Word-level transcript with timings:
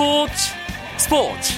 스포츠 0.00 0.32
스포츠. 0.96 1.52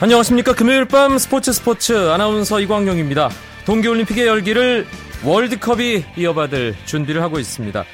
안녕하십니까. 0.00 0.54
금요일 0.54 0.86
밤 0.86 1.18
스포츠 1.18 1.52
스포츠 1.52 2.10
아나운서 2.10 2.58
이광용입니다. 2.58 3.30
동계올림픽의 3.64 4.26
열기를 4.26 4.88
월드컵이 5.22 6.04
이어받을 6.16 6.74
준비를 6.84 7.22
하고 7.22 7.38
있습니다 7.38 7.84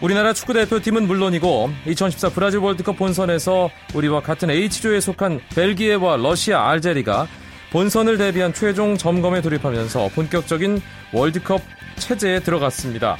우리나라 0.00 0.32
축구 0.32 0.52
대표팀은 0.52 1.08
물론이고 1.08 1.70
2014 1.86 2.28
브라질 2.28 2.60
월드컵 2.60 2.96
본선에서 2.96 3.68
우리와 3.94 4.20
같은 4.20 4.48
H조에 4.48 5.00
속한 5.00 5.40
벨기에와 5.56 6.16
러시아, 6.16 6.68
알제리가 6.68 7.26
본선을 7.72 8.16
대비한 8.16 8.54
최종 8.54 8.96
점검에 8.96 9.40
돌입하면서 9.40 10.10
본격적인 10.14 10.80
월드컵 11.12 11.60
체제에 11.96 12.40
들어갔습니다. 12.40 13.16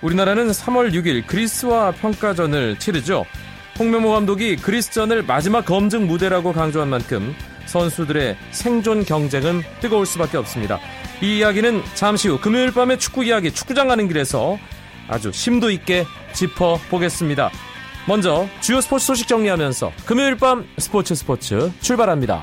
우리나라는 0.00 0.48
3월 0.50 0.92
6일 0.92 1.26
그리스와 1.26 1.90
평가전을 1.90 2.78
치르죠. 2.78 3.26
홍명모 3.78 4.12
감독이 4.12 4.56
그리스전을 4.56 5.24
마지막 5.24 5.64
검증 5.64 6.06
무대라고 6.06 6.52
강조한 6.52 6.88
만큼 6.88 7.34
선수들의 7.66 8.36
생존 8.52 9.04
경쟁은 9.04 9.62
뜨거울 9.80 10.06
수밖에 10.06 10.38
없습니다. 10.38 10.78
이 11.20 11.38
이야기는 11.38 11.82
잠시 11.94 12.28
후 12.28 12.40
금요일 12.40 12.70
밤의 12.70 13.00
축구 13.00 13.24
이야기 13.24 13.50
축구장 13.50 13.88
가는 13.88 14.06
길에서 14.06 14.56
아주 15.08 15.32
심도 15.32 15.70
있게 15.70 16.04
짚어보겠습니다. 16.32 17.50
먼저 18.06 18.48
주요 18.60 18.80
스포츠 18.80 19.06
소식 19.06 19.28
정리하면서 19.28 19.92
금요일 20.06 20.36
밤 20.36 20.66
스포츠 20.78 21.14
스포츠 21.14 21.72
출발합니다. 21.80 22.42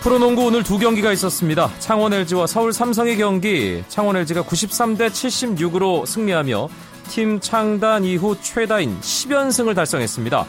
프로농구 0.00 0.46
오늘 0.46 0.62
두 0.62 0.78
경기가 0.78 1.12
있었습니다. 1.12 1.70
창원 1.80 2.14
LG와 2.14 2.46
서울 2.46 2.72
삼성의 2.72 3.18
경기. 3.18 3.84
창원 3.88 4.16
LG가 4.16 4.42
93대 4.42 5.08
76으로 5.10 6.06
승리하며 6.06 6.68
팀 7.10 7.38
창단 7.40 8.04
이후 8.04 8.34
최다인 8.40 8.98
10연승을 9.00 9.74
달성했습니다. 9.74 10.46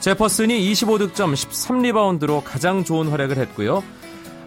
제퍼슨이 0.00 0.72
25득점 0.72 1.34
13리바운드로 1.34 2.42
가장 2.42 2.84
좋은 2.84 3.08
활약을 3.08 3.36
했고요. 3.36 3.82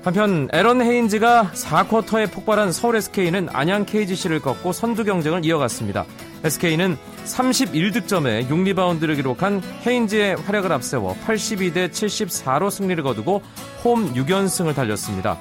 한편 0.04 0.50
에런 0.52 0.82
헤인즈가 0.82 1.52
4쿼터에 1.54 2.30
폭발한 2.32 2.72
서울 2.72 2.98
SK는 2.98 3.50
안양 3.54 3.86
KGC를 3.86 4.42
꺾고 4.42 4.74
선두 4.74 5.06
경쟁을 5.06 5.46
이어갔습니다. 5.46 6.06
SK는 6.44 6.98
31득점에 7.26 8.50
6리바운드를 8.50 9.16
기록한 9.16 9.62
헤인즈의 9.86 10.36
활약을 10.38 10.74
앞세워 10.74 11.16
82대 11.26 11.90
74로 11.90 12.70
승리를 12.70 13.02
거두고 13.02 13.42
홈 13.84 14.14
6연승을 14.14 14.76
달렸습니다. 14.76 15.38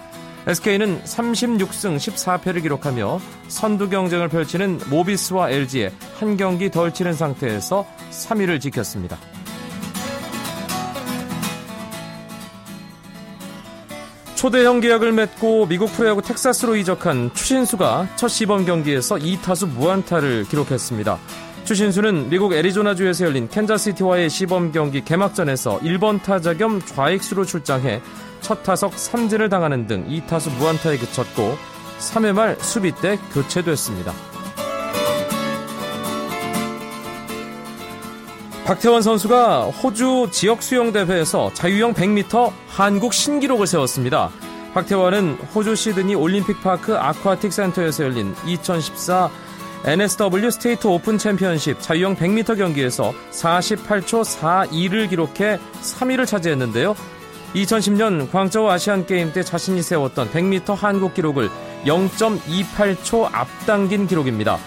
SK는 0.46 1.02
36승 1.04 1.96
14패를 1.96 2.62
기록하며 2.62 3.20
선두 3.48 3.88
경쟁을 3.88 4.28
펼치는 4.28 4.80
모비스와 4.90 5.50
LG에 5.50 5.90
한 6.20 6.36
경기 6.36 6.70
덜 6.70 6.92
치는 6.92 7.14
상태에서 7.14 7.86
3위를 8.10 8.60
지켰습니다. 8.60 9.18
초대형 14.42 14.80
계약을 14.80 15.12
맺고 15.12 15.66
미국 15.66 15.92
프로야구 15.92 16.20
텍사스로 16.20 16.74
이적한 16.74 17.32
추신수가 17.32 18.08
첫 18.16 18.26
시범 18.26 18.64
경기에서 18.64 19.14
2타수 19.14 19.68
무안타를 19.68 20.46
기록했습니다. 20.48 21.16
추신수는 21.62 22.28
미국 22.28 22.52
애리조나주에서 22.52 23.26
열린 23.26 23.48
캔자시티와의 23.48 24.28
시범 24.28 24.72
경기 24.72 25.04
개막전에서 25.04 25.78
1번 25.78 26.20
타자 26.24 26.54
겸 26.54 26.80
좌익수로 26.84 27.44
출장해 27.44 28.02
첫 28.40 28.64
타석 28.64 28.94
삼진을 28.94 29.48
당하는 29.48 29.86
등 29.86 30.08
2타수 30.08 30.52
무안타에 30.58 30.96
그쳤고 30.96 31.56
3회 32.00 32.32
말 32.32 32.56
수비 32.58 32.90
때 32.90 33.20
교체됐습니다. 33.32 34.31
박태환 38.64 39.02
선수가 39.02 39.64
호주 39.64 40.28
지역 40.30 40.62
수영 40.62 40.92
대회에서 40.92 41.52
자유형 41.52 41.94
100m 41.94 42.52
한국 42.68 43.12
신기록을 43.12 43.66
세웠습니다. 43.66 44.30
박태환은 44.72 45.34
호주 45.52 45.74
시드니 45.74 46.14
올림픽 46.14 46.62
파크 46.62 46.96
아쿠아틱 46.96 47.52
센터에서 47.52 48.04
열린 48.04 48.36
2014 48.46 49.28
NSW 49.84 50.50
State 50.52 50.86
Open 50.86 51.18
Championship 51.18 51.80
자유형 51.80 52.14
100m 52.14 52.56
경기에서 52.56 53.12
48초 53.32 54.24
42를 54.24 55.10
기록해 55.10 55.58
3위를 55.82 56.24
차지했는데요. 56.24 56.94
2010년 57.56 58.30
광저우 58.30 58.68
아시안 58.68 59.06
게임 59.06 59.32
때 59.32 59.42
자신이 59.42 59.82
세웠던 59.82 60.30
100m 60.30 60.76
한국 60.76 61.14
기록을 61.14 61.50
0.28초 61.84 63.28
앞당긴 63.32 64.06
기록입니다. 64.06 64.58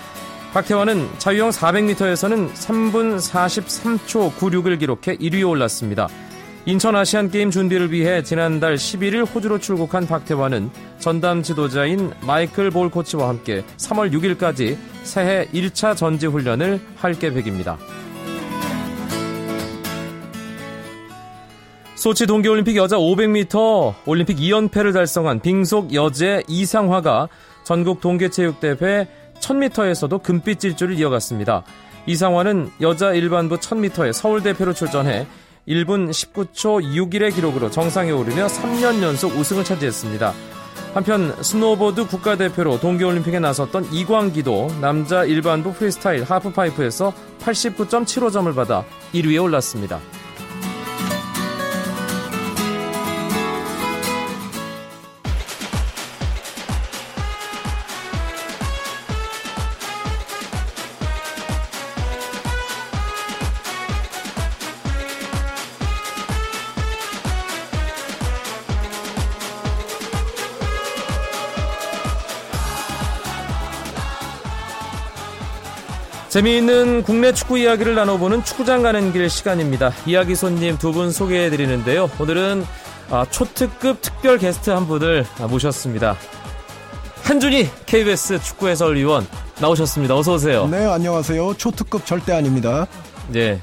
박태환은 0.56 1.10
자유형 1.18 1.50
400m에서는 1.50 2.54
3분 2.54 3.18
43초 3.18 4.34
96을 4.36 4.80
기록해 4.80 5.18
1위에 5.18 5.46
올랐습니다. 5.50 6.08
인천 6.66 6.96
아시안게임 6.96 7.52
준비를 7.52 7.92
위해 7.92 8.24
지난달 8.24 8.76
11일 8.76 9.28
호주로 9.36 9.60
출국한 9.60 10.08
박태환은 10.08 10.70
전담 11.00 11.44
지도자인 11.44 12.14
마이클 12.22 12.72
볼 12.72 12.90
코치와 12.90 13.28
함께 13.28 13.66
3월 13.76 14.14
6일까지 14.14 14.78
새해 15.04 15.46
1차 15.48 15.94
전지 15.98 16.28
훈련을 16.28 16.80
할 16.96 17.16
계획입니다. 17.16 17.78
소치 21.96 22.26
동계올림픽 22.26 22.78
여자 22.78 22.96
500m 22.96 23.94
올림픽 24.06 24.38
2연패를 24.38 24.94
달성한 24.94 25.42
빙속 25.42 25.94
여제 25.94 26.44
이상화가 26.48 27.28
전국 27.66 28.00
동계체육대회 28.00 29.25
1000m에서도 29.46 30.24
금빛 30.24 30.60
질주를 30.60 30.98
이어갔습니다. 31.00 31.64
이상화는 32.08 32.72
여자 32.82 33.14
일반부 33.14 33.58
1000m에 33.58 34.14
서울 34.14 34.42
대표로 34.44 34.74
출전해 34.74 35.28
1분 35.68 36.10
19초 36.10 36.84
61의 36.84 37.34
기록으로 37.34 37.72
정상에 37.72 38.12
오르며 38.12 38.48
3년 38.48 39.02
연속 39.02 39.36
우승을 39.36 39.64
차지했습니다. 39.64 40.34
한편 40.94 41.36
스노보드 41.44 42.08
국가대표로 42.08 42.80
동계올림픽에 42.80 43.40
나섰던 43.40 43.92
이광기도 43.92 44.70
남자 44.80 45.26
일반부 45.26 45.74
프리스타일 45.74 46.24
하프파이프에서 46.24 47.12
89.75점을 47.40 48.56
받아 48.56 48.86
1위에 49.14 49.44
올랐습니다. 49.44 50.00
재미있는 76.36 77.04
국내 77.04 77.32
축구 77.32 77.58
이야기를 77.58 77.96
나눠보는 77.96 78.44
축구장 78.44 78.82
가는 78.82 79.14
길 79.14 79.30
시간입니다. 79.30 79.94
이야기 80.06 80.36
손님 80.36 80.78
두 80.78 80.92
분 80.92 81.10
소개해 81.10 81.50
드리는데요. 81.50 82.10
오늘은 82.20 82.66
아, 83.10 83.26
초특급 83.30 84.02
특별 84.02 84.38
게스트 84.38 84.70
한 84.70 84.86
분을 84.86 85.26
모셨습니다. 85.50 86.18
한준희 87.24 87.70
KBS 87.86 88.42
축구 88.42 88.68
해설위원 88.68 89.26
나오셨습니다. 89.62 90.14
어서 90.18 90.34
오세요. 90.34 90.68
네, 90.68 90.86
안녕하세요. 90.86 91.54
초특급 91.54 92.06
절대 92.06 92.34
아닙니다. 92.34 92.86
네. 93.30 93.60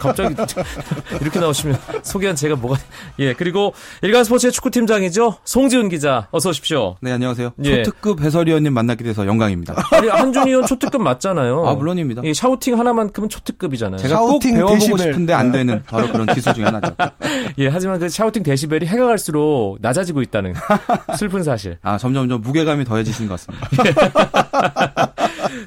갑자기 0.00 0.34
이렇게 1.20 1.38
나오시면 1.38 1.78
소개한 2.02 2.34
제가 2.34 2.56
뭐가 2.56 2.78
예 3.20 3.32
그리고 3.34 3.72
일간 4.02 4.24
스포츠의 4.24 4.50
축구팀장이죠 4.52 5.36
송지훈 5.44 5.88
기자 5.88 6.26
어서 6.32 6.50
오십시오. 6.50 6.96
네 7.00 7.12
안녕하세요. 7.12 7.52
예. 7.64 7.82
초특급 7.84 8.20
해설위원님 8.20 8.72
만나게 8.72 9.04
돼서 9.04 9.26
영광입니다. 9.26 9.74
아니 9.92 10.08
한준희 10.08 10.50
의원 10.50 10.66
초특급 10.66 11.02
맞잖아요. 11.02 11.66
아 11.66 11.74
물론입니다. 11.74 12.22
예, 12.24 12.32
샤우팅 12.34 12.78
하나만큼은 12.78 13.28
초특급이잖아요. 13.28 13.98
제가 13.98 14.18
꼭 14.20 14.40
배워보고 14.40 14.74
데시벨. 14.78 14.98
싶은데 14.98 15.32
안 15.32 15.52
되는 15.52 15.82
바로 15.86 16.08
그런 16.10 16.26
기술 16.26 16.54
중에 16.54 16.64
하나죠. 16.64 16.94
예 17.58 17.68
하지만 17.68 17.98
그 18.00 18.08
샤우팅 18.08 18.42
데시벨이 18.42 18.86
해가 18.86 19.06
갈수록 19.06 19.78
낮아지고 19.80 20.22
있다는 20.22 20.54
슬픈 21.18 21.42
사실. 21.44 21.78
아 21.82 21.96
점점점 21.98 22.40
무게감이 22.40 22.84
더해지시는 22.84 23.28
것 23.28 23.40
같습니다. 23.40 25.07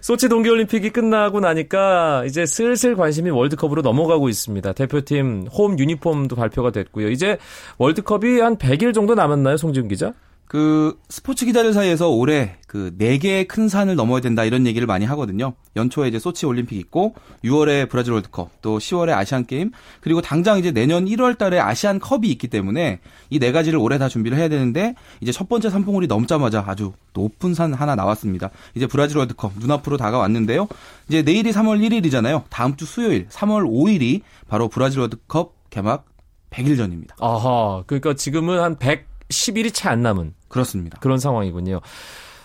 소치 0.01 0.29
동계올림픽이 0.29 0.91
끝나고 0.91 1.39
나니까 1.39 2.23
이제 2.25 2.45
슬슬 2.45 2.95
관심이 2.95 3.29
월드컵으로 3.29 3.81
넘어가고 3.81 4.29
있습니다. 4.29 4.73
대표팀 4.73 5.47
홈 5.51 5.77
유니폼도 5.77 6.35
발표가 6.35 6.71
됐고요. 6.71 7.09
이제 7.09 7.37
월드컵이 7.77 8.39
한 8.39 8.57
100일 8.57 8.93
정도 8.93 9.15
남았나요, 9.15 9.57
송지훈 9.57 9.87
기자? 9.87 10.13
그 10.51 10.99
스포츠 11.07 11.45
기자들 11.45 11.71
사이에서 11.71 12.09
올해 12.09 12.57
그 12.67 12.91
네 12.97 13.17
개의 13.19 13.47
큰 13.47 13.69
산을 13.69 13.95
넘어야 13.95 14.19
된다 14.19 14.43
이런 14.43 14.67
얘기를 14.67 14.85
많이 14.85 15.05
하거든요. 15.05 15.53
연초에 15.77 16.09
이제 16.09 16.19
소치 16.19 16.45
올림픽 16.45 16.75
있고 16.77 17.15
6월에 17.45 17.87
브라질 17.87 18.11
월드컵, 18.11 18.61
또 18.61 18.77
10월에 18.77 19.11
아시안 19.11 19.45
게임, 19.45 19.71
그리고 20.01 20.19
당장 20.21 20.59
이제 20.59 20.71
내년 20.71 21.05
1월 21.05 21.37
달에 21.37 21.57
아시안 21.57 21.99
컵이 21.99 22.27
있기 22.31 22.49
때문에 22.49 22.99
이 23.29 23.39
네 23.39 23.53
가지를 23.53 23.79
올해 23.79 23.97
다 23.97 24.09
준비를 24.09 24.37
해야 24.37 24.49
되는데 24.49 24.93
이제 25.21 25.31
첫 25.31 25.47
번째 25.47 25.69
산봉우리 25.69 26.07
넘자마자 26.07 26.65
아주 26.67 26.91
높은 27.13 27.53
산 27.53 27.73
하나 27.73 27.95
나왔습니다. 27.95 28.49
이제 28.75 28.87
브라질 28.87 29.19
월드컵 29.19 29.53
눈앞으로 29.57 29.95
다가왔는데요. 29.95 30.67
이제 31.07 31.21
내일이 31.21 31.51
3월 31.53 31.79
1일이잖아요. 31.79 32.43
다음 32.49 32.75
주 32.75 32.85
수요일 32.85 33.25
3월 33.29 33.63
5일이 33.65 34.19
바로 34.49 34.67
브라질 34.67 34.99
월드컵 34.99 35.53
개막 35.69 36.07
100일 36.49 36.75
전입니다. 36.75 37.15
아하. 37.21 37.83
그러니까 37.87 38.15
지금은 38.15 38.59
한 38.59 38.75
110일이 38.75 39.73
채 39.73 39.87
안 39.87 40.01
남은 40.01 40.33
그렇습니다. 40.51 40.97
그런 40.99 41.17
상황이군요. 41.19 41.81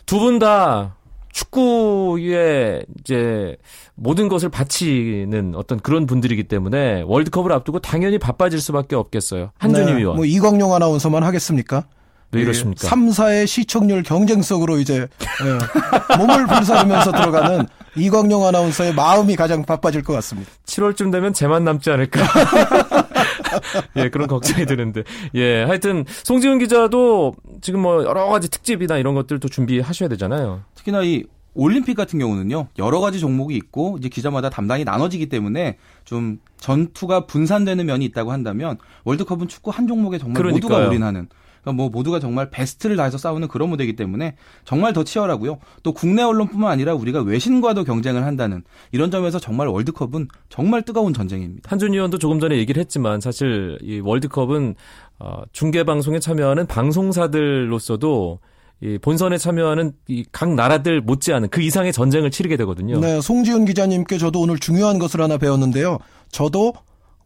두 0.07 0.19
분 0.19 0.39
다 0.39 0.95
축구에 1.33 2.83
이제 3.01 3.57
모든 3.95 4.29
것을 4.29 4.49
바치는 4.49 5.53
어떤 5.55 5.79
그런 5.81 6.07
분들이기 6.07 6.45
때문에 6.45 7.03
월드컵을 7.07 7.53
앞두고 7.53 7.81
당연히 7.81 8.19
바빠질 8.19 8.61
수밖에 8.61 8.97
없겠어요. 8.97 9.51
한준희 9.59 9.93
네, 9.93 9.99
위원. 9.99 10.17
뭐 10.17 10.25
이광용 10.25 10.75
아나운서만 10.75 11.23
하겠습니까? 11.23 11.85
왜 12.33 12.43
이러십니까? 12.43 12.89
3사의 12.89 13.47
시청률 13.47 14.03
경쟁 14.03 14.43
속으로 14.43 14.79
이제 14.79 15.07
예, 15.45 16.17
몸을 16.19 16.47
불사르면서 16.47 17.13
들어가는 17.13 17.67
이광용 17.97 18.45
아나운서의 18.47 18.95
마음이 18.95 19.37
가장 19.37 19.65
바빠질 19.65 20.03
것 20.03 20.13
같습니다. 20.15 20.51
7월쯤 20.67 21.13
되면 21.13 21.33
제만 21.33 21.65
남지 21.65 21.91
않을까. 21.91 22.21
예, 23.97 24.09
그런 24.11 24.27
걱정이 24.27 24.67
드는데. 24.67 25.03
예, 25.35 25.63
하여튼 25.65 26.05
송지훈 26.25 26.59
기자도 26.59 27.35
지금 27.61 27.81
뭐 27.81 28.05
여러 28.05 28.27
가지 28.27 28.51
특집이나 28.51 28.99
이런 28.99 29.15
것들도 29.15 29.49
준비하셔야 29.49 30.09
되잖아요. 30.09 30.63
특히나 30.75 31.03
이 31.03 31.25
올림픽 31.55 31.95
같은 31.95 32.19
경우는요 32.19 32.69
여러 32.79 33.01
가지 33.01 33.19
종목이 33.19 33.57
있고 33.57 33.97
이제 33.99 34.11
기자마다 34.11 34.51
담당이 34.51 34.85
나눠지기 34.85 35.31
때문에 35.31 35.79
좀 36.05 36.39
전투가 36.59 37.27
분산되는 37.27 37.87
면이 37.87 38.05
있다고 38.07 38.31
한다면 38.31 38.77
월드컵은 39.05 39.49
축구 39.49 39.71
한 39.71 39.87
종목에 39.89 40.19
정말 40.19 40.43
그러니까요. 40.43 40.69
모두가 40.71 40.89
올인하는 40.89 41.29
그러니까 41.67 41.73
뭐 41.73 41.89
모두가 41.91 42.21
정말 42.21 42.49
베스트를 42.49 42.97
다해서 42.97 43.19
싸우는 43.19 43.49
그런 43.49 43.69
무대이기 43.71 43.97
때문에 43.97 44.37
정말 44.65 44.93
더 44.93 45.03
치열하고요 45.03 45.59
또 45.83 45.93
국내 45.93 46.23
언론뿐만 46.23 46.71
아니라 46.71 46.95
우리가 46.95 47.23
외신과도 47.23 47.83
경쟁을 47.83 48.25
한다는 48.25 48.63
이런 48.93 49.11
점에서 49.11 49.41
정말 49.41 49.67
월드컵은 49.67 50.29
정말 50.49 50.83
뜨거운 50.83 51.13
전쟁입니다. 51.13 51.69
한준 51.69 51.93
의원도 51.93 52.19
조금 52.19 52.39
전에 52.39 52.57
얘기를 52.57 52.81
했지만 52.81 53.21
사실 53.21 53.79
이 53.83 53.99
월드컵은 53.99 54.77
어, 55.19 55.43
중계 55.53 55.83
방송에 55.83 56.21
참여하는 56.21 56.67
방송사들로서도 56.67 58.39
이 58.83 58.99
본선에 59.01 59.39
참여하는 59.39 59.93
이 60.09 60.25
각 60.33 60.55
나라들 60.55 61.01
못지않은 61.01 61.49
그 61.49 61.63
이상의 61.63 61.93
전쟁을 61.95 62.31
치르게 62.31 62.57
되거든요. 62.59 63.01
네, 63.01 63.21
송지훈 63.23 63.65
기자님께 63.65 64.19
저도 64.19 64.41
오늘 64.41 64.59
중요한 64.59 64.99
것을 64.99 65.23
하나 65.23 65.39
배웠는데요. 65.39 65.99
저도 66.31 66.75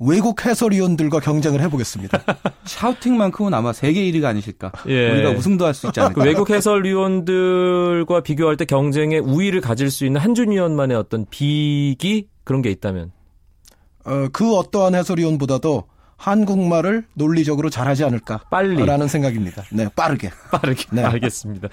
외국 0.00 0.44
해설위원들과 0.46 1.20
경쟁을 1.20 1.60
해보겠습니다. 1.60 2.22
샤우팅만큼은 2.64 3.52
아마 3.52 3.72
세계 3.72 4.10
1위가 4.10 4.24
아니실까. 4.24 4.72
예. 4.88 5.10
우리가 5.10 5.30
우승도 5.30 5.66
할 5.66 5.74
수 5.74 5.86
있지 5.88 6.00
않을까. 6.00 6.22
그 6.22 6.26
외국 6.26 6.48
해설위원들과 6.50 8.22
비교할 8.22 8.56
때 8.56 8.64
경쟁에 8.64 9.18
우위를 9.18 9.60
가질 9.60 9.90
수 9.90 10.06
있는 10.06 10.20
한준 10.20 10.52
의원만의 10.52 10.96
어떤 10.96 11.26
비기 11.30 12.28
그런 12.44 12.62
게 12.62 12.70
있다면 12.70 13.12
어, 14.04 14.28
그 14.32 14.56
어떠한 14.56 14.94
해설위원보다도 14.94 15.84
한국말을 16.16 17.04
논리적으로 17.14 17.70
잘하지 17.70 18.04
않을까. 18.04 18.40
빨리. 18.50 18.84
라는 18.84 19.08
생각입니다. 19.08 19.62
네, 19.70 19.88
빠르게. 19.96 20.30
빠르게 20.52 20.84
네. 20.92 21.02
알겠습니다. 21.02 21.68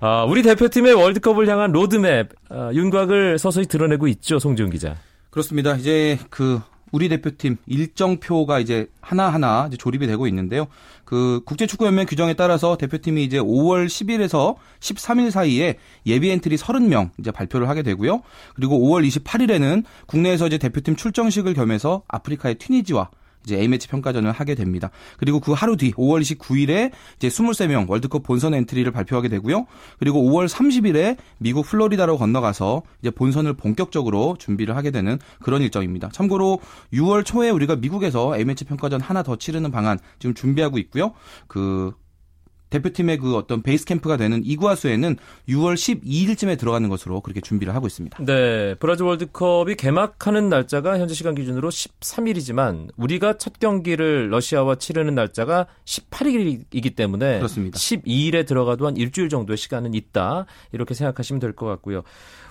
아, 0.00 0.24
우리 0.24 0.42
대표팀의 0.42 0.94
월드컵을 0.94 1.48
향한 1.48 1.70
로드맵 1.72 2.28
아, 2.50 2.70
윤곽을 2.72 3.38
서서히 3.38 3.66
드러내고 3.66 4.08
있죠, 4.08 4.38
송지훈 4.38 4.70
기자. 4.70 4.96
그렇습니다. 5.30 5.74
이제 5.76 6.18
그 6.30 6.60
우리 6.94 7.08
대표팀 7.08 7.56
일정표가 7.66 8.60
이제 8.60 8.86
하나하나 9.00 9.64
이제 9.66 9.76
조립이 9.76 10.06
되고 10.06 10.28
있는데요. 10.28 10.68
그 11.04 11.40
국제축구연맹 11.44 12.06
규정에 12.06 12.34
따라서 12.34 12.76
대표팀이 12.76 13.24
이제 13.24 13.40
5월 13.40 13.86
10일에서 13.86 14.54
13일 14.78 15.32
사이에 15.32 15.76
예비 16.06 16.30
엔트리 16.30 16.54
30명 16.54 17.10
이제 17.18 17.32
발표를 17.32 17.68
하게 17.68 17.82
되고요. 17.82 18.22
그리고 18.54 18.78
5월 18.78 19.04
28일에는 19.08 19.82
국내에서 20.06 20.46
이제 20.46 20.56
대표팀 20.56 20.94
출정식을 20.94 21.54
겸해서 21.54 22.04
아프리카의 22.06 22.58
튀니지와 22.58 23.10
이제 23.44 23.56
A매치 23.58 23.88
평가전을 23.88 24.32
하게 24.32 24.54
됩니다. 24.54 24.90
그리고 25.18 25.40
그 25.40 25.52
하루 25.52 25.76
뒤 25.76 25.92
5월 25.92 26.20
29일에 26.20 26.90
이제 27.16 27.28
23명 27.28 27.88
월드컵 27.88 28.22
본선 28.22 28.54
엔트리를 28.54 28.90
발표하게 28.90 29.28
되고요. 29.28 29.66
그리고 29.98 30.22
5월 30.22 30.48
30일에 30.48 31.16
미국 31.38 31.66
플로리다로 31.66 32.18
건너가서 32.18 32.82
이제 33.00 33.10
본선을 33.10 33.54
본격적으로 33.54 34.36
준비를 34.38 34.76
하게 34.76 34.90
되는 34.90 35.18
그런 35.42 35.62
일정입니다. 35.62 36.08
참고로 36.12 36.60
6월 36.92 37.24
초에 37.24 37.50
우리가 37.50 37.76
미국에서 37.76 38.36
A매치 38.36 38.64
평가전 38.64 39.00
하나 39.00 39.22
더 39.22 39.36
치르는 39.36 39.70
방안 39.70 39.98
지금 40.18 40.34
준비하고 40.34 40.78
있고요. 40.78 41.12
그 41.46 41.92
대표팀의 42.70 43.18
그 43.18 43.36
어떤 43.36 43.62
베이스 43.62 43.84
캠프가 43.84 44.16
되는 44.16 44.42
이구아수에는 44.44 45.16
6월 45.48 45.74
12일쯤에 45.74 46.58
들어가는 46.58 46.88
것으로 46.88 47.20
그렇게 47.20 47.40
준비를 47.40 47.74
하고 47.74 47.86
있습니다. 47.86 48.24
네, 48.24 48.74
브라질 48.80 49.06
월드컵이 49.06 49.76
개막하는 49.76 50.48
날짜가 50.48 50.98
현재 50.98 51.14
시간 51.14 51.34
기준으로 51.36 51.70
13일이지만 51.70 52.88
우리가 52.96 53.38
첫 53.38 53.58
경기를 53.60 54.30
러시아와 54.30 54.74
치르는 54.76 55.14
날짜가 55.14 55.66
18일이기 55.84 56.96
때문에 56.96 57.36
그렇습니다. 57.38 57.78
12일에 57.78 58.46
들어가도 58.46 58.86
한 58.86 58.96
일주일 58.96 59.28
정도의 59.28 59.56
시간은 59.56 59.94
있다. 59.94 60.46
이렇게 60.72 60.94
생각하시면 60.94 61.40
될 61.40 61.54
것 61.54 61.66
같고요. 61.66 62.02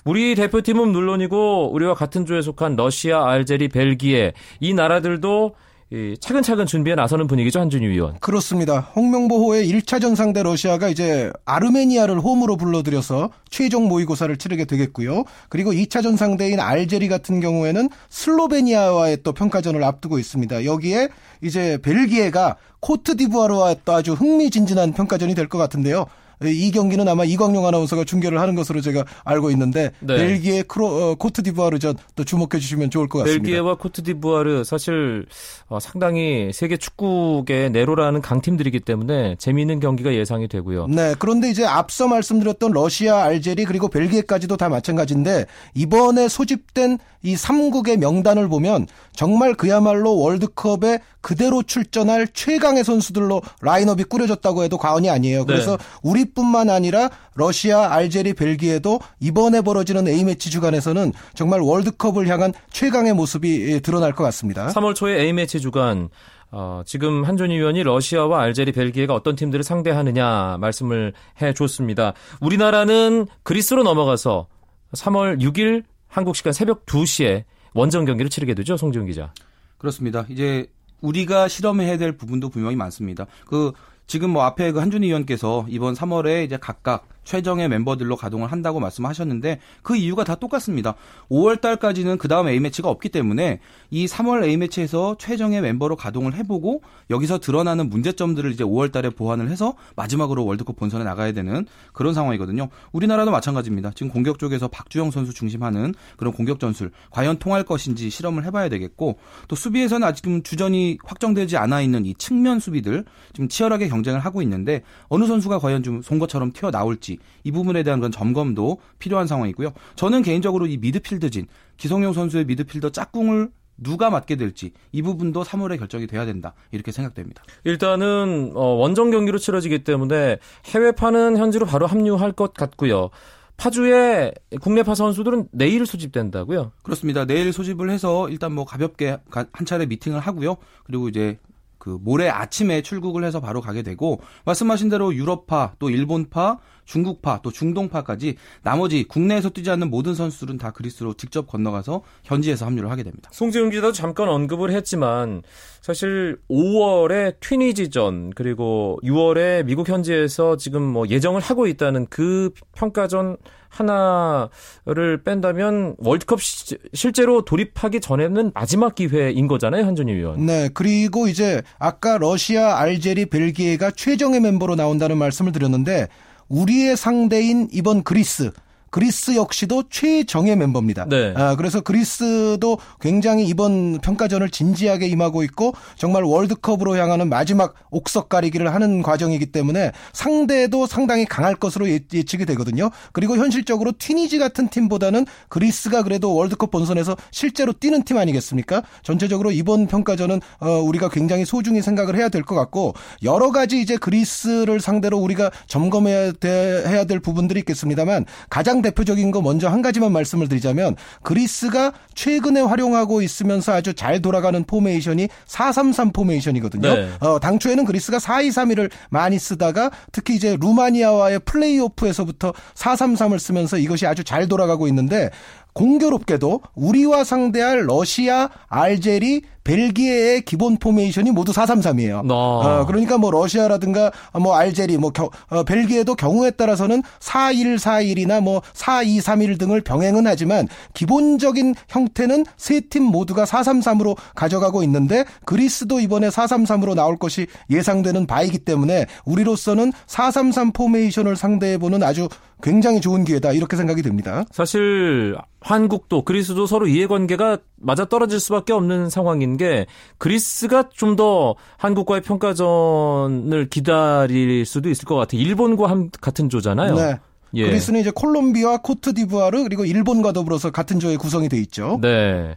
우리 0.05 0.35
대표팀은 0.35 0.89
물론이고 0.89 1.71
우리와 1.73 1.93
같은 1.93 2.25
조에 2.25 2.41
속한 2.41 2.75
러시아, 2.77 3.25
알제리, 3.29 3.67
벨기에 3.69 4.33
이 4.61 4.73
나라들도 4.73 5.55
이 5.91 6.15
차근차근 6.19 6.65
준비에 6.65 6.95
나서는 6.95 7.27
분위기죠, 7.27 7.59
한준희 7.59 7.87
위원. 7.87 8.17
그렇습니다. 8.19 8.79
홍명보호의 8.95 9.69
1차전 9.69 10.15
상대 10.15 10.41
러시아가 10.41 10.89
이제 10.89 11.31
아르메니아를 11.45 12.19
홈으로 12.19 12.57
불러들여서 12.57 13.29
최종 13.49 13.87
모의고사를 13.87 14.35
치르게 14.37 14.65
되겠고요. 14.65 15.23
그리고 15.49 15.71
2차전 15.71 16.17
상대인 16.17 16.59
알제리 16.59 17.09
같은 17.09 17.39
경우에는 17.39 17.89
슬로베니아와의 18.09 19.19
또 19.23 19.33
평가전을 19.33 19.83
앞두고 19.83 20.17
있습니다. 20.17 20.65
여기에 20.65 21.09
이제 21.43 21.77
벨기에가 21.83 22.55
코트디부아르와의 22.79 23.77
또 23.85 23.93
아주 23.93 24.13
흥미진진한 24.13 24.93
평가전이 24.93 25.35
될 25.35 25.47
것 25.47 25.59
같은데요. 25.59 26.05
이 26.51 26.71
경기는 26.71 27.07
아마 27.07 27.23
이광용 27.23 27.65
아나운서가 27.65 28.03
중계를 28.03 28.39
하는 28.39 28.55
것으로 28.55 28.81
제가 28.81 29.05
알고 29.23 29.51
있는데 29.51 29.91
네. 29.99 30.17
벨기에 30.17 30.63
크로, 30.63 30.87
어, 30.87 31.15
코트디부아르전 31.15 31.95
또 32.15 32.23
주목해 32.23 32.59
주시면 32.59 32.89
좋을 32.89 33.07
것 33.07 33.19
같습니다. 33.19 33.43
벨기에와 33.43 33.75
코트디부아르 33.75 34.63
사실 34.63 35.25
어, 35.67 35.79
상당히 35.79 36.51
세계 36.53 36.77
축구계 36.77 37.69
내로라는 37.69 38.21
강팀들이기 38.21 38.81
때문에 38.81 39.35
재미있는 39.37 39.79
경기가 39.79 40.13
예상이 40.13 40.47
되고요. 40.47 40.87
네, 40.87 41.15
그런데 41.19 41.49
이제 41.49 41.65
앞서 41.65 42.07
말씀드렸던 42.07 42.71
러시아, 42.71 43.23
알제리 43.23 43.65
그리고 43.65 43.87
벨기에까지도 43.87 44.57
다 44.57 44.69
마찬가지인데 44.69 45.45
이번에 45.75 46.27
소집된 46.27 46.99
이 47.23 47.35
3국의 47.35 47.97
명단을 47.97 48.49
보면 48.49 48.87
정말 49.13 49.53
그야말로 49.53 50.17
월드컵에 50.17 50.99
그대로 51.21 51.63
출전할 51.63 52.27
최강의 52.33 52.83
선수들로 52.83 53.41
라인업이 53.61 54.03
꾸려졌다고 54.03 54.63
해도 54.63 54.77
과언이 54.77 55.09
아니에요. 55.09 55.45
그래서 55.45 55.77
우리 56.01 56.25
뿐만 56.33 56.69
아니라 56.69 57.09
러시아, 57.35 57.91
알제리, 57.93 58.33
벨기에도 58.33 58.99
이번에 59.19 59.61
벌어지는 59.61 60.07
A매치 60.07 60.49
주간에서는 60.49 61.13
정말 61.33 61.61
월드컵을 61.61 62.27
향한 62.27 62.53
최강의 62.71 63.13
모습이 63.13 63.71
예, 63.71 63.79
드러날 63.79 64.13
것 64.13 64.23
같습니다. 64.25 64.67
3월 64.67 64.95
초에 64.95 65.21
A매치 65.21 65.59
주간 65.59 66.09
어, 66.51 66.83
지금 66.85 67.23
한준희 67.23 67.55
위원이 67.57 67.81
러시아와 67.81 68.43
알제리, 68.43 68.73
벨기에가 68.73 69.15
어떤 69.15 69.35
팀들을 69.35 69.63
상대하느냐 69.63 70.57
말씀을 70.59 71.13
해줬습니다. 71.41 72.13
우리나라는 72.41 73.25
그리스로 73.41 73.81
넘어가서 73.81 74.47
3월 74.93 75.41
6일 75.41 75.83
한국 76.07 76.35
시간 76.35 76.53
새벽 76.53 76.85
2시에 76.85 77.43
원정 77.73 78.05
경기를 78.05 78.29
치르게 78.29 78.53
되죠, 78.53 78.77
송지훈 78.77 79.07
기자. 79.07 79.33
그렇습니다. 79.79 80.25
이제 80.29 80.67
우리가 81.01 81.47
실험해야 81.47 81.97
될 81.97 82.17
부분도 82.17 82.49
분명히 82.49 82.75
많습니다. 82.75 83.25
그 83.47 83.73
지금 84.13 84.29
뭐 84.29 84.43
앞에 84.43 84.71
그 84.73 84.79
한준희 84.79 85.07
의원께서 85.07 85.65
이번 85.69 85.95
3월에 85.95 86.45
이제 86.45 86.55
각각 86.61 87.07
최정의 87.23 87.69
멤버들로 87.69 88.15
가동을 88.15 88.51
한다고 88.51 88.79
말씀하셨는데 88.79 89.59
그 89.81 89.95
이유가 89.95 90.23
다 90.23 90.35
똑같습니다. 90.35 90.95
5월 91.29 91.61
달까지는 91.61 92.17
그 92.17 92.27
다음 92.27 92.47
A매치가 92.47 92.89
없기 92.89 93.09
때문에 93.09 93.59
이 93.89 94.05
3월 94.05 94.43
A매치에서 94.43 95.15
최정의 95.19 95.61
멤버로 95.61 95.95
가동을 95.95 96.35
해보고 96.35 96.81
여기서 97.09 97.39
드러나는 97.39 97.89
문제점들을 97.89 98.51
이제 98.51 98.63
5월 98.63 98.91
달에 98.91 99.09
보완을 99.09 99.49
해서 99.49 99.75
마지막으로 99.95 100.45
월드컵 100.45 100.75
본선에 100.75 101.03
나가야 101.03 101.31
되는 101.31 101.65
그런 101.93 102.13
상황이거든요. 102.13 102.69
우리나라도 102.91 103.31
마찬가지입니다. 103.31 103.91
지금 103.95 104.11
공격 104.11 104.39
쪽에서 104.39 104.67
박주영 104.67 105.11
선수 105.11 105.33
중심하는 105.33 105.93
그런 106.17 106.33
공격 106.33 106.59
전술 106.59 106.91
과연 107.11 107.37
통할 107.37 107.63
것인지 107.63 108.09
실험을 108.09 108.45
해봐야 108.45 108.69
되겠고 108.69 109.17
또 109.47 109.55
수비에서는 109.55 110.07
아직은 110.07 110.43
주전이 110.43 110.97
확정되지 111.03 111.57
않아 111.57 111.81
있는 111.81 112.05
이 112.05 112.13
측면 112.15 112.59
수비들 112.59 113.05
지금 113.33 113.47
치열하게 113.47 113.87
경쟁을 113.89 114.19
하고 114.19 114.41
있는데 114.41 114.83
어느 115.07 115.25
선수가 115.25 115.59
과연 115.59 115.83
좀 115.83 116.01
송것처럼 116.01 116.51
튀어나올지 116.53 117.12
이 117.43 117.51
부분에 117.51 117.83
대한 117.83 117.99
그런 117.99 118.11
점검도 118.11 118.79
필요한 118.99 119.27
상황이고요. 119.27 119.73
저는 119.95 120.21
개인적으로 120.21 120.67
이 120.67 120.77
미드필드진 120.77 121.47
기성용 121.77 122.13
선수의 122.13 122.45
미드필더 122.45 122.91
짝꿍을 122.91 123.49
누가 123.77 124.09
맡게 124.09 124.35
될지 124.35 124.71
이 124.91 125.01
부분도 125.01 125.43
3월에 125.43 125.79
결정이 125.79 126.07
돼야 126.07 126.25
된다 126.25 126.53
이렇게 126.71 126.91
생각됩니다. 126.91 127.43
일단은 127.63 128.51
어, 128.55 128.65
원정 128.75 129.11
경기로 129.11 129.37
치러지기 129.37 129.83
때문에 129.83 130.37
해외파는 130.65 131.37
현지로 131.37 131.65
바로 131.65 131.87
합류할 131.87 132.33
것 132.33 132.53
같고요. 132.53 133.09
파주의 133.57 134.33
국내파 134.61 134.95
선수들은 134.95 135.49
내일 135.51 135.85
소집된다고요? 135.85 136.71
그렇습니다. 136.81 137.25
내일 137.25 137.53
소집을 137.53 137.89
해서 137.89 138.27
일단 138.29 138.53
뭐 138.53 138.65
가볍게 138.65 139.17
한 139.29 139.65
차례 139.65 139.85
미팅을 139.85 140.19
하고요. 140.19 140.57
그리고 140.85 141.07
이제 141.07 141.37
그 141.77 141.97
모레 142.01 142.29
아침에 142.29 142.81
출국을 142.81 143.25
해서 143.25 143.41
바로 143.41 143.59
가게 143.59 143.81
되고 143.81 144.21
말씀하신 144.45 144.89
대로 144.89 145.13
유럽파 145.13 145.73
또 145.79 145.89
일본파 145.89 146.59
중국파 146.85 147.41
또 147.41 147.51
중동파까지 147.51 148.35
나머지 148.61 149.03
국내에서 149.03 149.49
뛰지 149.49 149.69
않는 149.71 149.89
모든 149.89 150.15
선수들은 150.15 150.57
다 150.57 150.71
그리스로 150.71 151.13
직접 151.13 151.47
건너가서 151.47 152.01
현지에서 152.23 152.65
합류를 152.65 152.89
하게 152.89 153.03
됩니다. 153.03 153.29
송지훈 153.33 153.69
기자도 153.69 153.91
잠깐 153.91 154.29
언급을 154.29 154.71
했지만 154.71 155.43
사실 155.81 156.37
5월에 156.49 157.39
튀니지전 157.39 158.31
그리고 158.35 158.99
6월에 159.03 159.65
미국 159.65 159.89
현지에서 159.89 160.57
지금 160.57 160.81
뭐 160.81 161.07
예정을 161.07 161.41
하고 161.41 161.67
있다는 161.67 162.07
그 162.09 162.51
평가전 162.75 163.37
하나를 163.73 165.23
뺀다면 165.23 165.95
월드컵 165.97 166.41
시, 166.41 166.77
실제로 166.93 167.43
돌입하기 167.43 168.01
전에는 168.01 168.51
마지막 168.53 168.95
기회인 168.95 169.47
거잖아요, 169.47 169.85
한준희 169.85 170.13
위원. 170.13 170.45
네, 170.45 170.69
그리고 170.73 171.27
이제 171.27 171.61
아까 171.79 172.17
러시아, 172.17 172.77
알제리, 172.77 173.25
벨기에가 173.27 173.91
최정예 173.91 174.39
멤버로 174.39 174.75
나온다는 174.75 175.17
말씀을 175.17 175.51
드렸는데 175.51 176.07
우리의 176.49 176.97
상대인 176.97 177.67
이번 177.71 178.03
그리스 178.03 178.51
그리스 178.93 179.35
역시도 179.35 179.85
최정예 179.89 180.55
멤버입니다. 180.55 181.05
네. 181.09 181.33
아, 181.35 181.55
그래서 181.55 181.81
그리스도 181.81 182.77
굉장히 183.01 183.47
이번 183.47 183.97
평가전을 183.97 184.51
진지하게 184.51 185.07
임하고 185.07 185.41
있고 185.45 185.73
정말 185.95 186.21
월드컵으로 186.21 186.95
향하는 186.95 187.27
마지막 187.27 187.73
옥석 187.89 188.29
가리기를 188.29 188.71
하는 188.71 189.01
과정이기 189.01 189.47
때문에 189.47 189.93
상대도 190.13 190.85
상당히 190.85 191.25
강할 191.25 191.55
것으로 191.55 191.89
예, 191.89 192.01
예측이 192.13 192.45
되거든요. 192.45 192.91
그리고 193.13 193.35
현실적으로 193.35 193.93
튀니지 193.97 194.37
같은 194.37 194.67
팀보다는 194.69 195.25
그리스가 195.49 196.03
그래도 196.03 196.35
월드컵 196.35 196.69
본선에서 196.69 197.17
실제로 197.31 197.73
뛰는 197.73 198.03
팀 198.03 198.17
아니겠습니까? 198.17 198.83
전체적으로 199.01 199.49
이번 199.51 199.87
평가전은 199.87 200.39
어, 200.59 200.69
우리가 200.69 201.09
굉장히 201.09 201.45
소중히 201.45 201.81
생각을 201.81 202.15
해야 202.15 202.29
될 202.29 202.43
것 202.43 202.53
같고 202.53 202.93
여러 203.23 203.49
가지 203.51 203.81
이제 203.81 203.97
그리스를 203.97 204.79
상대로 204.81 205.17
우리가 205.17 205.49
점검해야 205.65 206.33
돼, 206.33 206.83
해야 206.85 207.05
될 207.05 207.19
부분들이 207.19 207.61
있겠습니다만 207.61 208.25
가장 208.51 208.82
대표적인 208.83 209.31
거 209.31 209.41
먼저 209.41 209.67
한 209.67 209.81
가지만 209.81 210.11
말씀을 210.11 210.47
드리자면 210.47 210.95
그리스가 211.23 211.93
최근에 212.13 212.61
활용하고 212.61 213.23
있으면서 213.23 213.73
아주 213.73 213.95
잘 213.95 214.21
돌아가는 214.21 214.63
포메이션이 214.63 215.27
433 215.47 216.11
포메이션이거든요. 216.11 216.93
네. 216.93 217.09
어, 217.19 217.39
당초에는 217.39 217.85
그리스가 217.85 218.19
4-2-3-1을 218.19 218.91
많이 219.09 219.39
쓰다가 219.39 219.89
특히 220.11 220.35
이제 220.35 220.55
루마니아와의 220.59 221.39
플레이오프에서부터 221.39 222.53
4-3-3을 222.75 223.39
쓰면서 223.39 223.77
이것이 223.77 224.05
아주 224.05 224.23
잘 224.23 224.47
돌아가고 224.47 224.87
있는데 224.87 225.31
공교롭게도 225.73 226.61
우리와 226.75 227.23
상대할 227.23 227.87
러시아, 227.87 228.49
알제리, 228.67 229.41
벨기에의 229.63 230.41
기본 230.43 230.77
포메이션이 230.77 231.31
모두 231.31 231.51
433이에요. 231.51 232.29
어. 232.29 232.33
어, 232.33 232.85
그러니까 232.85 233.17
뭐 233.17 233.31
러시아라든가 233.31 234.11
뭐 234.39 234.55
알제리, 234.55 234.97
뭐 234.97 235.09
겨, 235.11 235.29
어, 235.49 235.63
벨기에도 235.63 236.15
경우에 236.15 236.51
따라서는 236.51 237.01
4141이나 237.19 238.41
뭐 238.41 238.61
4231 238.73 239.57
등을 239.57 239.81
병행은 239.81 240.27
하지만 240.27 240.67
기본적인 240.93 241.73
형태는 241.89 242.45
세 242.57 242.83
팀 242.89 243.03
모두가 243.03 243.45
433으로 243.45 244.15
가져가고 244.35 244.83
있는데 244.83 245.23
그리스도 245.45 245.99
이번에 245.99 246.29
433으로 246.29 246.95
나올 246.95 247.17
것이 247.17 247.47
예상되는 247.69 248.27
바이기 248.27 248.59
때문에 248.59 249.05
우리로서는 249.25 249.91
433 250.07 250.71
포메이션을 250.73 251.35
상대해 251.35 251.77
보는 251.77 252.03
아주 252.03 252.27
굉장히 252.61 253.01
좋은 253.01 253.23
기회다 253.23 253.51
이렇게 253.51 253.75
생각이 253.75 254.01
듭니다. 254.01 254.43
사실 254.51 255.35
한국도 255.61 256.23
그리스도 256.23 256.65
서로 256.65 256.87
이해관계가 256.87 257.57
맞아 257.77 258.05
떨어질 258.05 258.39
수밖에 258.39 258.73
없는 258.73 259.09
상황인 259.09 259.52
게 259.57 259.85
그리스가 260.17 260.89
좀 260.89 261.13
더 261.15 261.55
한국과의 261.77 262.21
평가전을 262.21 263.69
기다릴 263.69 264.65
수도 264.65 264.89
있을 264.89 265.05
것 265.05 265.15
같아요. 265.15 265.41
일본과 265.41 265.89
한, 265.89 266.09
같은 266.21 266.49
조잖아요. 266.49 266.95
네. 266.95 267.19
예. 267.55 267.65
그리스는 267.67 267.99
이제 267.99 268.11
콜롬비아, 268.13 268.77
코트디부아르 268.77 269.63
그리고 269.63 269.85
일본과 269.85 270.31
더불어서 270.33 270.71
같은 270.71 270.99
조에 270.99 271.17
구성이 271.17 271.49
돼 271.49 271.57
있죠. 271.59 271.99
네. 272.01 272.55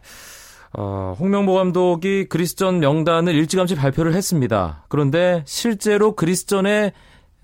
어, 0.73 1.15
홍명보 1.19 1.53
감독이 1.53 2.25
그리스전 2.25 2.79
명단을 2.79 3.33
일찌감치 3.35 3.75
발표를 3.75 4.13
했습니다. 4.15 4.85
그런데 4.89 5.43
실제로 5.45 6.15
그리스전의 6.15 6.93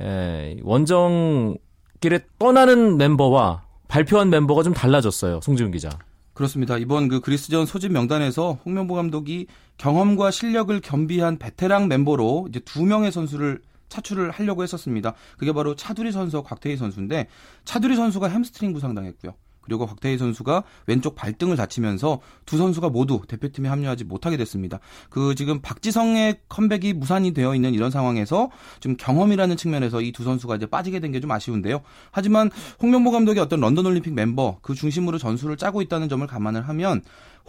에, 0.02 0.58
원정길에 0.64 2.22
떠나는 2.40 2.98
멤버와 2.98 3.64
발표한 3.88 4.30
멤버가 4.30 4.64
좀 4.64 4.74
달라졌어요. 4.74 5.40
송지훈 5.42 5.72
기자. 5.72 5.90
그렇습니다. 6.34 6.78
이번 6.78 7.08
그 7.08 7.20
그리스전 7.20 7.66
소집 7.66 7.92
명단에서 7.92 8.60
홍명보 8.66 8.96
감독이 8.96 9.48
경험과 9.78 10.32
실력을 10.32 10.78
겸비한 10.82 11.38
베테랑 11.38 11.88
멤버로 11.88 12.48
이제 12.50 12.60
두 12.60 12.86
명의 12.86 13.12
선수를 13.12 13.62
차출을 13.90 14.32
하려고 14.32 14.64
했었습니다. 14.64 15.14
그게 15.38 15.52
바로 15.54 15.76
차두리 15.76 16.12
선수와 16.12 16.44
곽태휘 16.44 16.78
선수인데 16.78 17.28
차두리 17.64 17.96
선수가 17.96 18.28
햄스트링 18.28 18.74
부상 18.74 18.96
당했고요. 18.96 19.36
그리고 19.64 19.86
곽태휘 19.86 20.18
선수가 20.18 20.64
왼쪽 20.88 21.16
발등을 21.16 21.56
다치면서 21.56 22.20
두 22.46 22.58
선수가 22.58 22.90
모두 22.90 23.22
대표팀에 23.28 23.70
합류하지 23.70 24.04
못하게 24.04 24.38
됐습니다. 24.38 24.80
그 25.10 25.36
지금 25.36 25.62
박지성의 25.62 26.42
컴백이 26.50 26.94
무산이 26.94 27.34
되어 27.34 27.56
있는 27.56 27.74
이런 27.74 27.90
상황에서 27.92 28.50
좀 28.80 28.96
경험이라는 28.98 29.58
측면에서 29.58 30.02
이 30.02 30.12
두 30.12 30.24
선수가 30.24 30.58
이제 30.58 30.66
빠지게 30.66 31.00
된 31.00 31.12
게 31.12 31.20
좀 31.20 31.32
아쉬운데요. 31.32 31.82
하지만 32.12 32.50
홍명보 32.82 33.12
감독이 33.12 33.40
어떤 33.40 33.60
런던 33.62 33.86
올림픽 33.86 34.14
멤버 34.14 34.58
그 34.62 34.74
중심으로 34.76 35.18
전술을 35.18 35.58
짜고 35.58 35.82
있다는 35.82 36.10
점을 36.10 36.26
감안을 36.28 36.68
하면 36.70 37.02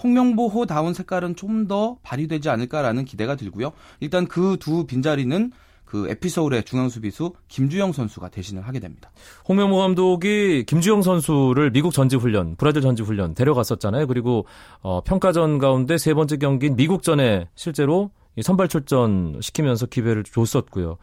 홍명보호다운 0.02 0.94
색깔은 0.94 1.36
좀 1.36 1.66
더 1.68 1.96
발휘되지 2.02 2.50
않을까라는 2.50 3.04
기대가 3.06 3.36
들고요. 3.36 3.72
일단 4.00 4.26
그 4.26 4.56
두 4.60 4.86
빈자리는 4.86 5.50
그 5.94 6.08
에피소드의 6.10 6.64
중앙 6.64 6.88
수비수 6.88 7.34
김주영 7.46 7.92
선수가 7.92 8.30
대신을 8.30 8.66
하게 8.66 8.80
됩니다. 8.80 9.12
홍명보 9.48 9.76
감독이 9.76 10.64
김주영 10.66 11.02
선수를 11.02 11.70
미국 11.70 11.92
전지 11.92 12.16
훈련, 12.16 12.56
브라질 12.56 12.82
전지 12.82 13.04
훈련 13.04 13.32
데려갔었잖아요. 13.32 14.08
그리고 14.08 14.44
어, 14.80 15.02
평가전 15.02 15.58
가운데 15.58 15.96
세 15.96 16.12
번째 16.12 16.38
경기인 16.38 16.74
미국전에 16.74 17.46
실제로 17.54 18.10
선발 18.42 18.66
출전 18.66 19.38
시키면서 19.40 19.86
기회를 19.86 20.24
줬었고요. 20.24 20.96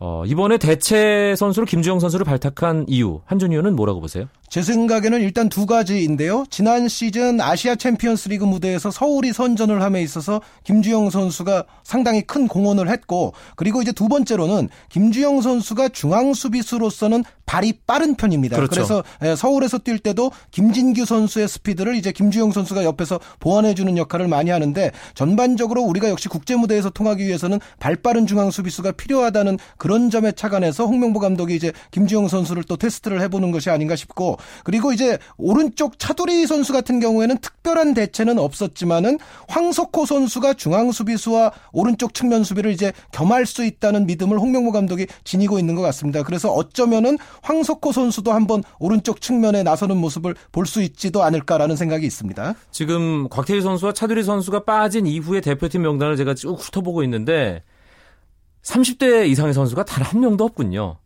어, 0.00 0.24
이번에 0.26 0.58
대체 0.58 1.36
선수로 1.36 1.64
김주영 1.64 2.00
선수를 2.00 2.24
발탁한 2.24 2.86
이유 2.88 3.20
한준 3.26 3.52
의원은 3.52 3.76
뭐라고 3.76 4.00
보세요? 4.00 4.26
제 4.52 4.60
생각에는 4.60 5.22
일단 5.22 5.48
두 5.48 5.64
가지인데요. 5.64 6.44
지난 6.50 6.86
시즌 6.86 7.40
아시아 7.40 7.74
챔피언스 7.74 8.28
리그 8.28 8.44
무대에서 8.44 8.90
서울이 8.90 9.32
선전을 9.32 9.80
함에 9.80 10.02
있어서 10.02 10.42
김주영 10.64 11.08
선수가 11.08 11.64
상당히 11.82 12.20
큰 12.20 12.46
공헌을 12.48 12.90
했고 12.90 13.32
그리고 13.56 13.80
이제 13.80 13.92
두 13.92 14.08
번째로는 14.08 14.68
김주영 14.90 15.40
선수가 15.40 15.88
중앙 15.88 16.34
수비수로서는 16.34 17.24
발이 17.46 17.80
빠른 17.86 18.14
편입니다. 18.14 18.56
그렇죠. 18.56 18.70
그래서 18.70 19.04
예, 19.22 19.36
서울에서 19.36 19.78
뛸 19.78 19.98
때도 19.98 20.30
김진규 20.52 21.04
선수의 21.04 21.48
스피드를 21.48 21.96
이제 21.96 22.12
김주영 22.12 22.52
선수가 22.52 22.84
옆에서 22.84 23.20
보완해 23.40 23.74
주는 23.74 23.96
역할을 23.96 24.28
많이 24.28 24.50
하는데 24.50 24.90
전반적으로 25.14 25.82
우리가 25.82 26.08
역시 26.08 26.28
국제 26.28 26.56
무대에서 26.56 26.90
통하기 26.90 27.24
위해서는 27.26 27.58
발 27.78 27.96
빠른 27.96 28.26
중앙 28.26 28.50
수비수가 28.50 28.92
필요하다는 28.92 29.58
그런 29.76 30.10
점에 30.10 30.32
착안해서 30.32 30.86
홍명보 30.86 31.20
감독이 31.20 31.54
이제 31.54 31.72
김주영 31.90 32.28
선수를 32.28 32.64
또 32.64 32.76
테스트를 32.76 33.20
해보는 33.22 33.50
것이 33.50 33.70
아닌가 33.70 33.96
싶고 33.96 34.38
그리고 34.64 34.92
이제 34.92 35.18
오른쪽 35.36 35.98
차두리 35.98 36.46
선수 36.46 36.72
같은 36.72 36.98
경우에는 37.00 37.38
특별한 37.38 37.94
대체는 37.94 38.38
없었지만은 38.38 39.18
황석호 39.48 40.06
선수가 40.06 40.54
중앙 40.54 40.90
수비수와 40.90 41.52
오른쪽 41.72 42.14
측면 42.14 42.44
수비를 42.44 42.72
이제 42.72 42.92
겸할 43.12 43.46
수 43.46 43.64
있다는 43.64 44.06
믿음을 44.06 44.38
홍명보 44.38 44.72
감독이 44.72 45.06
지니고 45.24 45.58
있는 45.58 45.74
것 45.74 45.82
같습니다. 45.82 46.22
그래서 46.22 46.50
어쩌면은 46.52 47.18
황석호 47.42 47.92
선수도 47.92 48.32
한번 48.32 48.62
오른쪽 48.78 49.20
측면에 49.20 49.62
나서는 49.62 49.96
모습을 49.96 50.34
볼 50.50 50.62
수 50.72 50.80
있지도 50.82 51.22
않을까라는 51.22 51.76
생각이 51.76 52.06
있습니다. 52.06 52.54
지금 52.70 53.28
곽태희 53.28 53.60
선수와 53.60 53.92
차두리 53.92 54.22
선수가 54.22 54.64
빠진 54.64 55.06
이후에 55.06 55.40
대표팀 55.42 55.82
명단을 55.82 56.16
제가 56.16 56.34
쭉 56.34 56.54
훑어보고 56.58 57.02
있는데 57.02 57.62
30대 58.62 59.26
이상의 59.28 59.52
선수가 59.54 59.84
단 59.84 60.02
한 60.02 60.20
명도 60.20 60.44
없군요. 60.44 60.96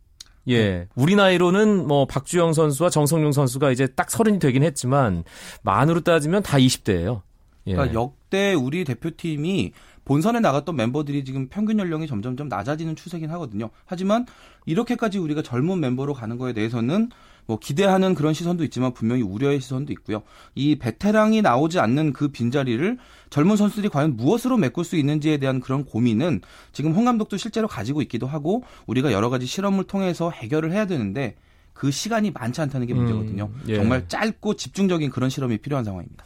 예. 0.47 0.57
네. 0.57 0.87
우리 0.95 1.15
나이로는 1.15 1.87
뭐 1.87 2.05
박주영 2.05 2.53
선수와 2.53 2.89
정성용 2.89 3.31
선수가 3.31 3.71
이제 3.71 3.87
딱 3.87 4.09
서른이 4.09 4.39
되긴 4.39 4.63
했지만 4.63 5.23
만으로 5.61 6.01
따지면 6.01 6.43
다 6.43 6.57
20대예요. 6.57 7.21
예. 7.67 7.73
그러니까 7.73 7.93
역대 7.93 8.53
우리 8.53 8.83
대표팀이 8.83 9.73
본선에 10.07 10.39
나갔던 10.39 10.77
멤버들이 10.77 11.25
지금 11.25 11.49
평균 11.49 11.79
연령이 11.79 12.07
점점점 12.07 12.47
낮아지는 12.47 12.95
추세긴 12.95 13.29
하거든요. 13.31 13.71
하지만 13.85 14.25
이렇게까지 14.65 15.17
우리가 15.17 15.41
젊은 15.41 15.81
멤버로 15.81 16.13
가는 16.13 16.37
거에 16.37 16.53
대해서는 16.53 17.09
뭐 17.45 17.59
기대하는 17.59 18.15
그런 18.15 18.33
시선도 18.33 18.63
있지만 18.63 18.93
분명히 18.93 19.21
우려의 19.21 19.59
시선도 19.59 19.91
있고요. 19.91 20.23
이 20.55 20.77
베테랑이 20.77 21.41
나오지 21.41 21.79
않는 21.79 22.13
그 22.13 22.29
빈자리를 22.29 22.97
젊은 23.29 23.57
선수들이 23.57 23.89
과연 23.89 24.15
무엇으로 24.15 24.55
메꿀 24.55 24.85
수 24.85 24.95
있는지에 24.95 25.39
대한 25.39 25.59
그런 25.59 25.83
고민은 25.83 26.39
지금 26.71 26.93
홍 26.93 27.03
감독도 27.03 27.35
실제로 27.35 27.67
가지고 27.67 28.01
있기도 28.03 28.27
하고 28.27 28.63
우리가 28.85 29.11
여러 29.11 29.29
가지 29.29 29.45
실험을 29.45 29.83
통해서 29.83 30.31
해결을 30.31 30.71
해야 30.71 30.85
되는데 30.85 31.35
그 31.73 31.91
시간이 31.91 32.31
많지 32.31 32.61
않다는 32.61 32.87
게 32.87 32.93
문제거든요. 32.93 33.49
음, 33.53 33.63
예. 33.67 33.75
정말 33.75 34.07
짧고 34.07 34.55
집중적인 34.55 35.09
그런 35.09 35.29
실험이 35.29 35.57
필요한 35.57 35.83
상황입니다. 35.83 36.23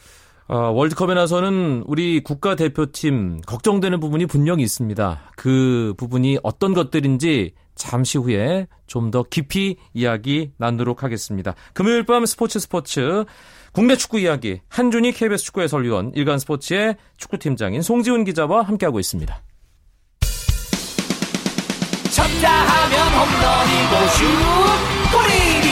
어, 0.51 0.70
월드컵에 0.72 1.13
나서는 1.13 1.84
우리 1.88 2.22
국가대표팀 2.22 3.39
걱정되는 3.48 4.01
부분이 4.01 4.25
분명히 4.25 4.63
있습니다. 4.63 5.31
그 5.38 5.93
부분이 5.96 6.39
어떤 6.43 6.74
것들인지 6.74 7.53
잠시 7.75 8.17
후에 8.17 8.67
좀 8.86 9.12
더 9.12 9.24
깊이 9.24 9.77
이야기 9.93 10.51
나누도록 10.58 11.03
하겠습니다. 11.03 11.55
금요일 11.74 12.05
밤 12.05 12.25
스포츠 12.25 12.60
스포츠 12.60 13.24
국내 13.72 13.96
축구 13.96 14.20
이야기 14.20 14.60
한준희 14.67 15.13
KBS 15.13 15.46
축구 15.46 15.62
해설위원 15.62 16.12
일간 16.15 16.38
스포츠의 16.38 16.98
축구팀장인 17.15 17.81
송지훈 17.81 18.25
기자와 18.25 18.63
함께하고 18.63 19.00
있습니다. 19.00 19.41
쳤다 22.12 22.50
하면 22.51 23.08
홈런이고 23.13 24.08
슛 24.17 24.25
골이 25.13 25.61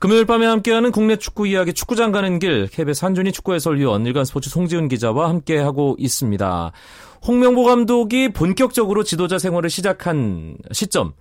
금요일 0.00 0.24
밤에 0.24 0.46
함께하는 0.46 0.92
국내 0.92 1.16
축구 1.16 1.46
이야기 1.46 1.74
축구장 1.74 2.10
가는 2.10 2.38
길 2.38 2.68
KBS 2.68 3.04
한준희 3.04 3.32
축구 3.32 3.52
해설위원 3.52 4.06
일간 4.06 4.24
스포츠 4.24 4.48
송지훈 4.48 4.88
기자와 4.88 5.28
함께하고 5.28 5.94
있습니다. 5.98 6.72
홍명보 7.26 7.64
감독이 7.64 8.30
본격적으로 8.32 9.04
지도자 9.04 9.38
생활을 9.38 9.68
시작한 9.68 10.56
시점 10.72 11.12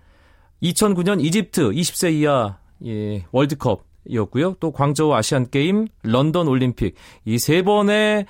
2009년 0.63 1.21
이집트 1.21 1.71
20세 1.71 2.13
이하 2.13 2.57
예, 2.85 3.25
월드컵이었고요. 3.33 4.55
또 4.61 4.71
광저우 4.71 5.13
아시안 5.13 5.49
게임, 5.49 5.89
런던 6.03 6.47
올림픽 6.47 6.95
이 7.25 7.37
세 7.37 7.61
번의 7.63 8.27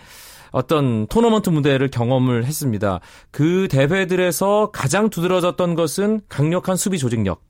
어떤 0.52 1.06
토너먼트 1.06 1.52
무대를 1.52 1.92
경험을 1.92 2.46
했습니다. 2.46 3.02
그 3.30 3.68
대회들에서 3.70 4.72
가장 4.74 5.12
두드러졌던 5.12 5.76
것은 5.76 6.22
강력한 6.28 6.76
수비 6.76 6.98
조직력 6.98 7.44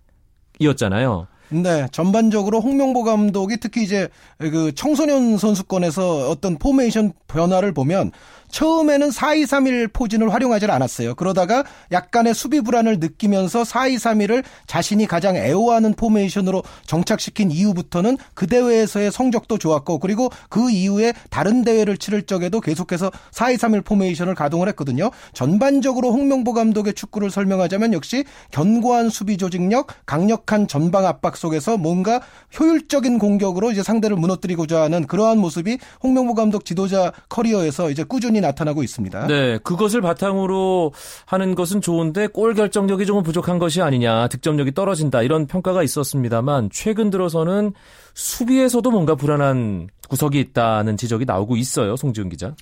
이었잖아요. 0.59 1.27
네, 1.51 1.87
전반적으로 1.91 2.59
홍명보 2.61 3.03
감독이 3.03 3.57
특히 3.57 3.83
이제 3.83 4.07
그 4.37 4.71
청소년 4.75 5.37
선수권에서 5.37 6.29
어떤 6.29 6.57
포메이션 6.57 7.11
변화를 7.27 7.73
보면 7.73 8.11
처음에는 8.51 9.09
4-2-3-1 9.09 9.93
포진을 9.93 10.33
활용하지 10.33 10.65
않았어요. 10.65 11.15
그러다가 11.15 11.63
약간의 11.91 12.33
수비 12.33 12.61
불안을 12.61 12.99
느끼면서 12.99 13.63
4-2-3-1을 13.63 14.43
자신이 14.67 15.07
가장 15.07 15.35
애호하는 15.35 15.93
포메이션으로 15.93 16.63
정착시킨 16.85 17.51
이후부터는 17.51 18.17
그 18.33 18.47
대회에서의 18.47 19.11
성적도 19.11 19.57
좋았고 19.57 19.99
그리고 19.99 20.29
그 20.49 20.69
이후에 20.69 21.13
다른 21.29 21.63
대회를 21.63 21.97
치를 21.97 22.23
적에도 22.23 22.59
계속해서 22.59 23.11
4-2-3-1 23.31 23.85
포메이션을 23.85 24.35
가동을 24.35 24.67
했거든요. 24.69 25.11
전반적으로 25.33 26.11
홍명보 26.11 26.53
감독의 26.53 26.93
축구를 26.93 27.29
설명하자면 27.31 27.93
역시 27.93 28.25
견고한 28.51 29.09
수비 29.09 29.37
조직력, 29.37 29.87
강력한 30.05 30.67
전방 30.67 31.05
압박 31.05 31.37
속에서 31.37 31.77
뭔가 31.77 32.21
효율적인 32.59 33.19
공격으로 33.19 33.71
이제 33.71 33.83
상대를 33.83 34.17
무너뜨리고자 34.17 34.81
하는 34.81 35.05
그러한 35.07 35.37
모습이 35.37 35.77
홍명보 36.03 36.33
감독 36.33 36.65
지도자 36.65 37.11
커리어에서 37.29 37.89
이제 37.89 38.03
꾸준히 38.03 38.38
부분이 38.39 38.41
나타나고 38.41 38.83
있습니다. 38.83 39.27
네, 39.27 39.57
그것을 39.59 40.01
바탕으로 40.01 40.93
하는 41.25 41.55
것은 41.55 41.81
좋은데 41.81 42.27
골 42.27 42.53
결정력이 42.53 43.05
조금 43.05 43.23
부족한 43.23 43.59
것이 43.59 43.81
아니냐, 43.81 44.27
득점력이 44.29 44.73
떨어진다 44.73 45.21
이런 45.21 45.45
평가가 45.45 45.83
있었습니다만 45.83 46.69
최근 46.71 47.09
들어서는 47.09 47.73
수비에서도 48.13 48.89
뭔가 48.89 49.15
불안한 49.15 49.89
구석이 50.09 50.39
있다는 50.39 50.97
지적이 50.97 51.25
나오고 51.25 51.57
있어요, 51.57 51.95
송지훈 51.95 52.29
기자. 52.29 52.55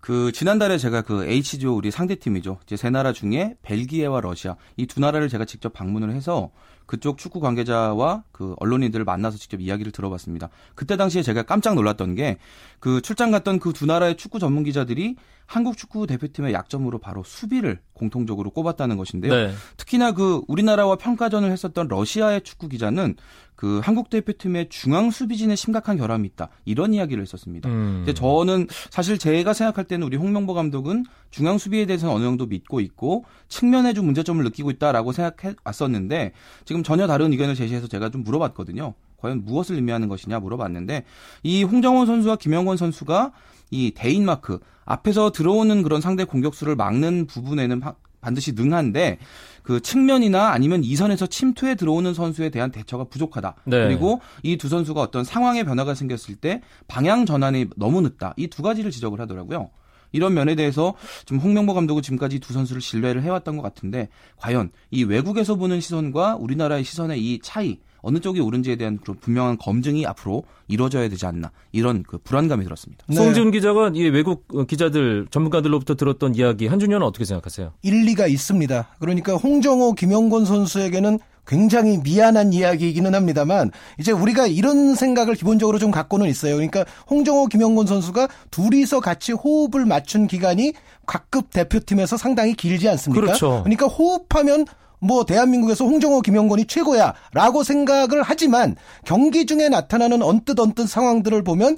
그 0.00 0.32
지난달에 0.32 0.78
제가 0.78 1.02
그 1.02 1.26
H조 1.26 1.76
우리 1.76 1.90
상대팀이죠. 1.90 2.58
이제 2.64 2.76
세 2.76 2.88
나라 2.90 3.12
중에 3.12 3.54
벨기에와 3.62 4.20
러시아 4.22 4.56
이 4.76 4.86
두 4.86 4.98
나라를 4.98 5.28
제가 5.28 5.44
직접 5.44 5.72
방문을 5.72 6.12
해서 6.12 6.50
그쪽 6.90 7.18
축구 7.18 7.38
관계자와 7.38 8.24
그 8.32 8.56
언론인들을 8.58 9.04
만나서 9.04 9.38
직접 9.38 9.60
이야기를 9.60 9.92
들어봤습니다. 9.92 10.48
그때 10.74 10.96
당시에 10.96 11.22
제가 11.22 11.44
깜짝 11.44 11.74
놀랐던 11.76 12.16
게 12.16 12.38
그 12.80 13.00
출장 13.02 13.30
갔던 13.30 13.60
그 13.60 13.72
두 13.72 13.86
나라의 13.86 14.16
축구 14.16 14.38
전문 14.38 14.64
기자들이 14.64 15.16
한국 15.46 15.76
축구 15.76 16.06
대표팀의 16.06 16.52
약점으로 16.52 16.98
바로 16.98 17.22
수비를 17.22 17.80
공통적으로 17.92 18.50
꼽았다는 18.50 18.96
것인데요. 18.96 19.32
네. 19.32 19.52
특히나 19.76 20.12
그 20.12 20.42
우리나라와 20.48 20.96
평가전을 20.96 21.50
했었던 21.50 21.88
러시아의 21.88 22.42
축구 22.42 22.68
기자는 22.68 23.16
그 23.60 23.78
한국 23.84 24.08
대표팀의 24.08 24.70
중앙 24.70 25.10
수비진에 25.10 25.54
심각한 25.54 25.98
결함이 25.98 26.26
있다 26.28 26.48
이런 26.64 26.94
이야기를 26.94 27.20
했었습니다. 27.22 27.68
음. 27.68 28.06
저는 28.14 28.68
사실 28.88 29.18
제가 29.18 29.52
생각할 29.52 29.84
때는 29.84 30.06
우리 30.06 30.16
홍명보 30.16 30.54
감독은 30.54 31.04
중앙 31.30 31.58
수비에 31.58 31.84
대해서는 31.84 32.14
어느 32.14 32.24
정도 32.24 32.46
믿고 32.46 32.80
있고 32.80 33.26
측면에 33.48 33.92
좀 33.92 34.06
문제점을 34.06 34.42
느끼고 34.44 34.70
있다라고 34.70 35.12
생각해 35.12 35.56
왔었는데 35.62 36.32
지금 36.64 36.82
전혀 36.82 37.06
다른 37.06 37.32
의견을 37.32 37.54
제시해서 37.54 37.86
제가 37.86 38.08
좀 38.08 38.24
물어봤거든요. 38.24 38.94
과연 39.18 39.44
무엇을 39.44 39.76
의미하는 39.76 40.08
것이냐 40.08 40.40
물어봤는데 40.40 41.04
이 41.42 41.62
홍정원 41.62 42.06
선수와 42.06 42.36
김영권 42.36 42.78
선수가 42.78 43.32
이 43.70 43.90
대인마크 43.94 44.60
앞에서 44.86 45.32
들어오는 45.32 45.82
그런 45.82 46.00
상대 46.00 46.24
공격수를 46.24 46.76
막는 46.76 47.26
부분에는 47.26 47.82
반드시 48.20 48.52
능한데 48.52 49.18
그 49.62 49.80
측면이나 49.80 50.50
아니면 50.50 50.82
이선에서 50.84 51.26
침투해 51.26 51.74
들어오는 51.74 52.12
선수에 52.14 52.50
대한 52.50 52.70
대처가 52.70 53.04
부족하다. 53.04 53.54
네. 53.66 53.84
그리고 53.86 54.20
이 54.42 54.56
두 54.56 54.68
선수가 54.68 55.00
어떤 55.00 55.24
상황의 55.24 55.64
변화가 55.64 55.94
생겼을 55.94 56.36
때 56.36 56.60
방향 56.88 57.24
전환이 57.26 57.66
너무 57.76 58.00
늦다. 58.00 58.34
이 58.36 58.48
두 58.48 58.62
가지를 58.62 58.90
지적을 58.90 59.20
하더라고요. 59.20 59.70
이런 60.12 60.34
면에 60.34 60.54
대해서 60.56 60.94
좀 61.24 61.38
홍명보 61.38 61.72
감독은 61.72 62.02
지금까지 62.02 62.40
두 62.40 62.52
선수를 62.52 62.82
신뢰를 62.82 63.22
해왔던 63.22 63.56
것 63.56 63.62
같은데 63.62 64.08
과연 64.36 64.70
이 64.90 65.04
외국에서 65.04 65.54
보는 65.54 65.80
시선과 65.80 66.36
우리나라의 66.36 66.82
시선의 66.82 67.20
이 67.22 67.38
차이 67.42 67.78
어느 68.02 68.20
쪽이 68.20 68.40
옳은지에 68.40 68.76
대한 68.76 68.98
그런 68.98 69.18
분명한 69.18 69.58
검증이 69.58 70.06
앞으로 70.06 70.44
이루어져야 70.68 71.08
되지 71.08 71.26
않나 71.26 71.50
이런 71.72 72.02
그 72.02 72.18
불안감이 72.18 72.64
들었습니다. 72.64 73.04
네. 73.08 73.16
송지훈 73.16 73.50
기자가 73.50 73.90
이 73.94 74.02
외국 74.08 74.46
기자들 74.66 75.26
전문가들로부터 75.30 75.94
들었던 75.94 76.34
이야기 76.34 76.66
한준현은 76.66 77.06
어떻게 77.06 77.24
생각하세요? 77.24 77.72
일리가 77.82 78.26
있습니다. 78.26 78.88
그러니까 78.98 79.34
홍정호, 79.36 79.94
김영권 79.94 80.44
선수에게는 80.44 81.18
굉장히 81.46 81.98
미안한 81.98 82.52
이야기이기는 82.52 83.12
합니다만 83.12 83.72
이제 83.98 84.12
우리가 84.12 84.46
이런 84.46 84.94
생각을 84.94 85.34
기본적으로 85.34 85.78
좀 85.78 85.90
갖고는 85.90 86.28
있어요. 86.28 86.54
그러니까 86.54 86.84
홍정호, 87.10 87.46
김영권 87.46 87.86
선수가 87.86 88.28
둘이서 88.52 89.00
같이 89.00 89.32
호흡을 89.32 89.84
맞춘 89.84 90.28
기간이 90.28 90.74
각급 91.06 91.50
대표팀에서 91.50 92.16
상당히 92.16 92.54
길지 92.54 92.88
않습니까? 92.88 93.20
그렇죠. 93.20 93.62
그러니까 93.64 93.86
호흡하면 93.86 94.64
뭐 95.00 95.24
대한민국에서 95.24 95.84
홍정호, 95.86 96.20
김영권이 96.20 96.66
최고야라고 96.66 97.64
생각을 97.64 98.22
하지만 98.22 98.76
경기 99.04 99.46
중에 99.46 99.68
나타나는 99.68 100.22
언뜻 100.22 100.58
언뜻 100.60 100.86
상황들을 100.88 101.42
보면 101.42 101.76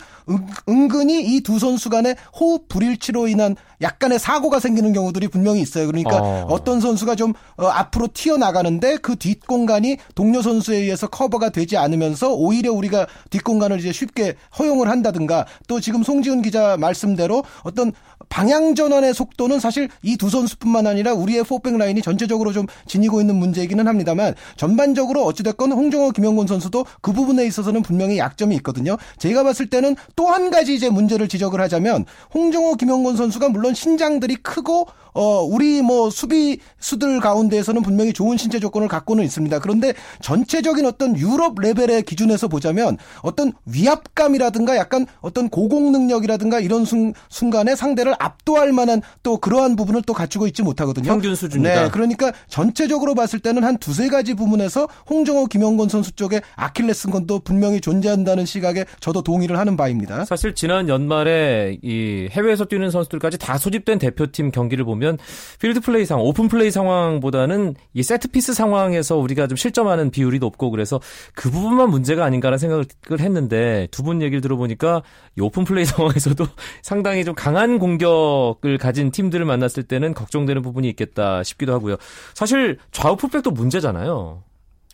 은, 0.69 0.89
근히 0.89 1.23
이 1.37 1.43
두 1.43 1.59
선수 1.59 1.91
간의 1.91 2.17
호흡 2.39 2.69
불일치로 2.69 3.27
인한 3.29 3.57
약간의 3.81 4.19
사고가 4.21 4.61
생기는 4.61 4.93
경우들이 4.93 5.27
분명히 5.29 5.61
있어요. 5.61 5.87
그러니까 5.87 6.17
어. 6.19 6.63
떤 6.65 6.81
선수가 6.81 7.17
좀 7.17 7.33
어, 7.57 7.67
앞으로 7.67 8.09
튀어나가는데 8.15 8.99
그 8.99 9.17
뒷공간이 9.17 9.97
동료 10.15 10.41
선수에 10.41 10.77
의해서 10.79 11.09
커버가 11.09 11.51
되지 11.51 11.77
않으면서 11.77 12.33
오히려 12.33 12.73
우리가 12.73 13.07
뒷공간을 13.31 13.81
이제 13.81 13.93
쉽게 13.93 14.37
허용을 14.59 14.89
한다든가 14.89 15.47
또 15.67 15.81
지금 15.81 16.03
송지훈 16.05 16.43
기자 16.43 16.77
말씀대로 16.79 17.43
어떤 17.65 17.93
방향 18.29 18.75
전환의 18.75 19.15
속도는 19.15 19.59
사실 19.61 19.89
이 20.03 20.17
두 20.17 20.31
선수뿐만 20.31 20.87
아니라 20.87 21.15
우리의 21.15 21.43
포백 21.43 21.77
라인이 21.77 22.01
전체적으로 22.03 22.53
좀 22.53 22.67
지니고 23.13 23.21
있는 23.21 23.37
문제이기는 23.37 23.87
합니다만 23.87 24.35
전반적으로 24.57 25.25
어찌됐건 25.27 25.73
홍정호 25.73 26.11
김영곤 26.13 26.47
선수도 26.47 26.87
그 27.03 27.13
부분에 27.13 27.45
있어서는 27.47 27.83
분명히 27.83 28.19
약점이 28.19 28.57
있거든요. 28.57 28.97
제가 29.19 29.43
봤을 29.45 29.69
때는 29.69 29.95
또 30.17 30.33
한 30.33 30.51
가지 30.51 30.75
이제 30.75 30.89
문제를 30.89 31.29
지적을 31.29 31.61
하자면 31.61 32.07
홍정호 32.33 32.77
김영곤 32.77 33.17
선수가 33.17 33.51
물론 33.51 33.75
신장들이 33.75 34.37
크고 34.37 34.87
어, 35.15 35.43
우리 35.43 35.83
뭐 35.83 36.11
수비수들 36.11 37.21
가운데에서는 37.21 37.83
분명히 37.83 38.13
좋은 38.13 38.37
신체 38.37 38.59
조건을 38.59 38.89
갖고는 38.89 39.25
있습니다. 39.25 39.59
그런데 39.59 39.93
전체적인 40.21 40.87
어떤 40.87 41.17
유럽 41.19 41.61
레벨의 41.61 42.03
기준에서 42.03 42.49
보자면 42.49 42.97
어떤 43.23 43.53
위압감이라든가 43.67 44.77
약간 44.77 45.07
어떤 45.21 45.49
고공 45.49 45.93
능력이라든가 45.93 46.61
이런 46.61 46.85
순, 46.85 47.13
순간에 47.29 47.77
상대를 47.77 48.15
압도할 48.19 48.73
만한 48.73 49.03
또 49.23 49.39
그러한 49.39 49.77
부분을 49.77 50.03
또 50.03 50.15
갖추고 50.15 50.47
있지 50.47 50.63
못하거든요. 50.63 51.07
평균 51.07 51.35
수준이다. 51.35 51.83
네, 51.85 51.91
그러니까 51.91 52.33
전체적으로 52.49 53.15
봤을 53.15 53.39
때는 53.39 53.65
한 53.65 53.77
두세 53.79 54.09
가지 54.09 54.35
부분에서 54.35 54.89
홍정호, 55.11 55.47
김영건 55.47 55.89
선수 55.89 56.13
쪽에 56.13 56.41
아킬레스건도 56.57 57.41
분명히 57.41 57.81
존재한다는 57.81 58.47
시각에 58.47 58.85
저도 59.01 59.23
동의를 59.23 59.59
하는 59.59 59.77
바입니다. 59.77 60.25
사실 60.25 60.55
지난 60.55 60.89
연말에 60.89 61.79
이 61.83 62.29
해외에서 62.31 62.65
뛰는 62.65 62.91
선수들까지 62.91 63.39
다 63.39 63.59
소집된 63.59 63.99
대표팀 63.99 64.51
경기를 64.51 64.85
보면 64.85 65.02
보면 65.03 65.19
필드 65.59 65.81
플레이 65.81 66.07
상황, 66.07 66.25
open 66.25 66.49
play 66.49 66.71
상황보다는 66.71 67.75
이 67.93 68.03
set 68.03 68.29
piece 68.29 68.55
상황에서 68.55 69.17
우리가 69.19 69.49
좀 69.49 69.57
실점하는 69.57 70.11
비율이 70.11 70.39
높고 70.39 70.71
그래서 70.71 71.01
그 71.35 71.51
부분만 71.51 71.91
문제가 71.91 72.25
아닌가라는 72.25 72.59
생각을 72.59 72.87
했는데 73.19 73.89
두 73.91 74.03
분 74.03 74.21
얘기를 74.21 74.41
들어보니까 74.41 75.03
이 75.39 75.41
open 75.41 75.63
play 75.65 75.85
상황에서도 75.87 76.45
상당히 76.83 77.25
좀 77.25 77.37
강한 77.37 77.79
공격을 77.79 78.79
가진 78.79 79.13
팀들을 79.13 79.45
만났을 79.45 79.85
때는 79.85 80.13
걱정되는 80.13 80.61
부분이 80.61 80.89
있겠다 80.89 81.45
싶기도 81.45 81.73
하고요. 81.73 81.97
사실 82.35 82.79
좌우 82.91 83.15
풀백도 83.17 83.53
문제잖아요. 83.53 84.43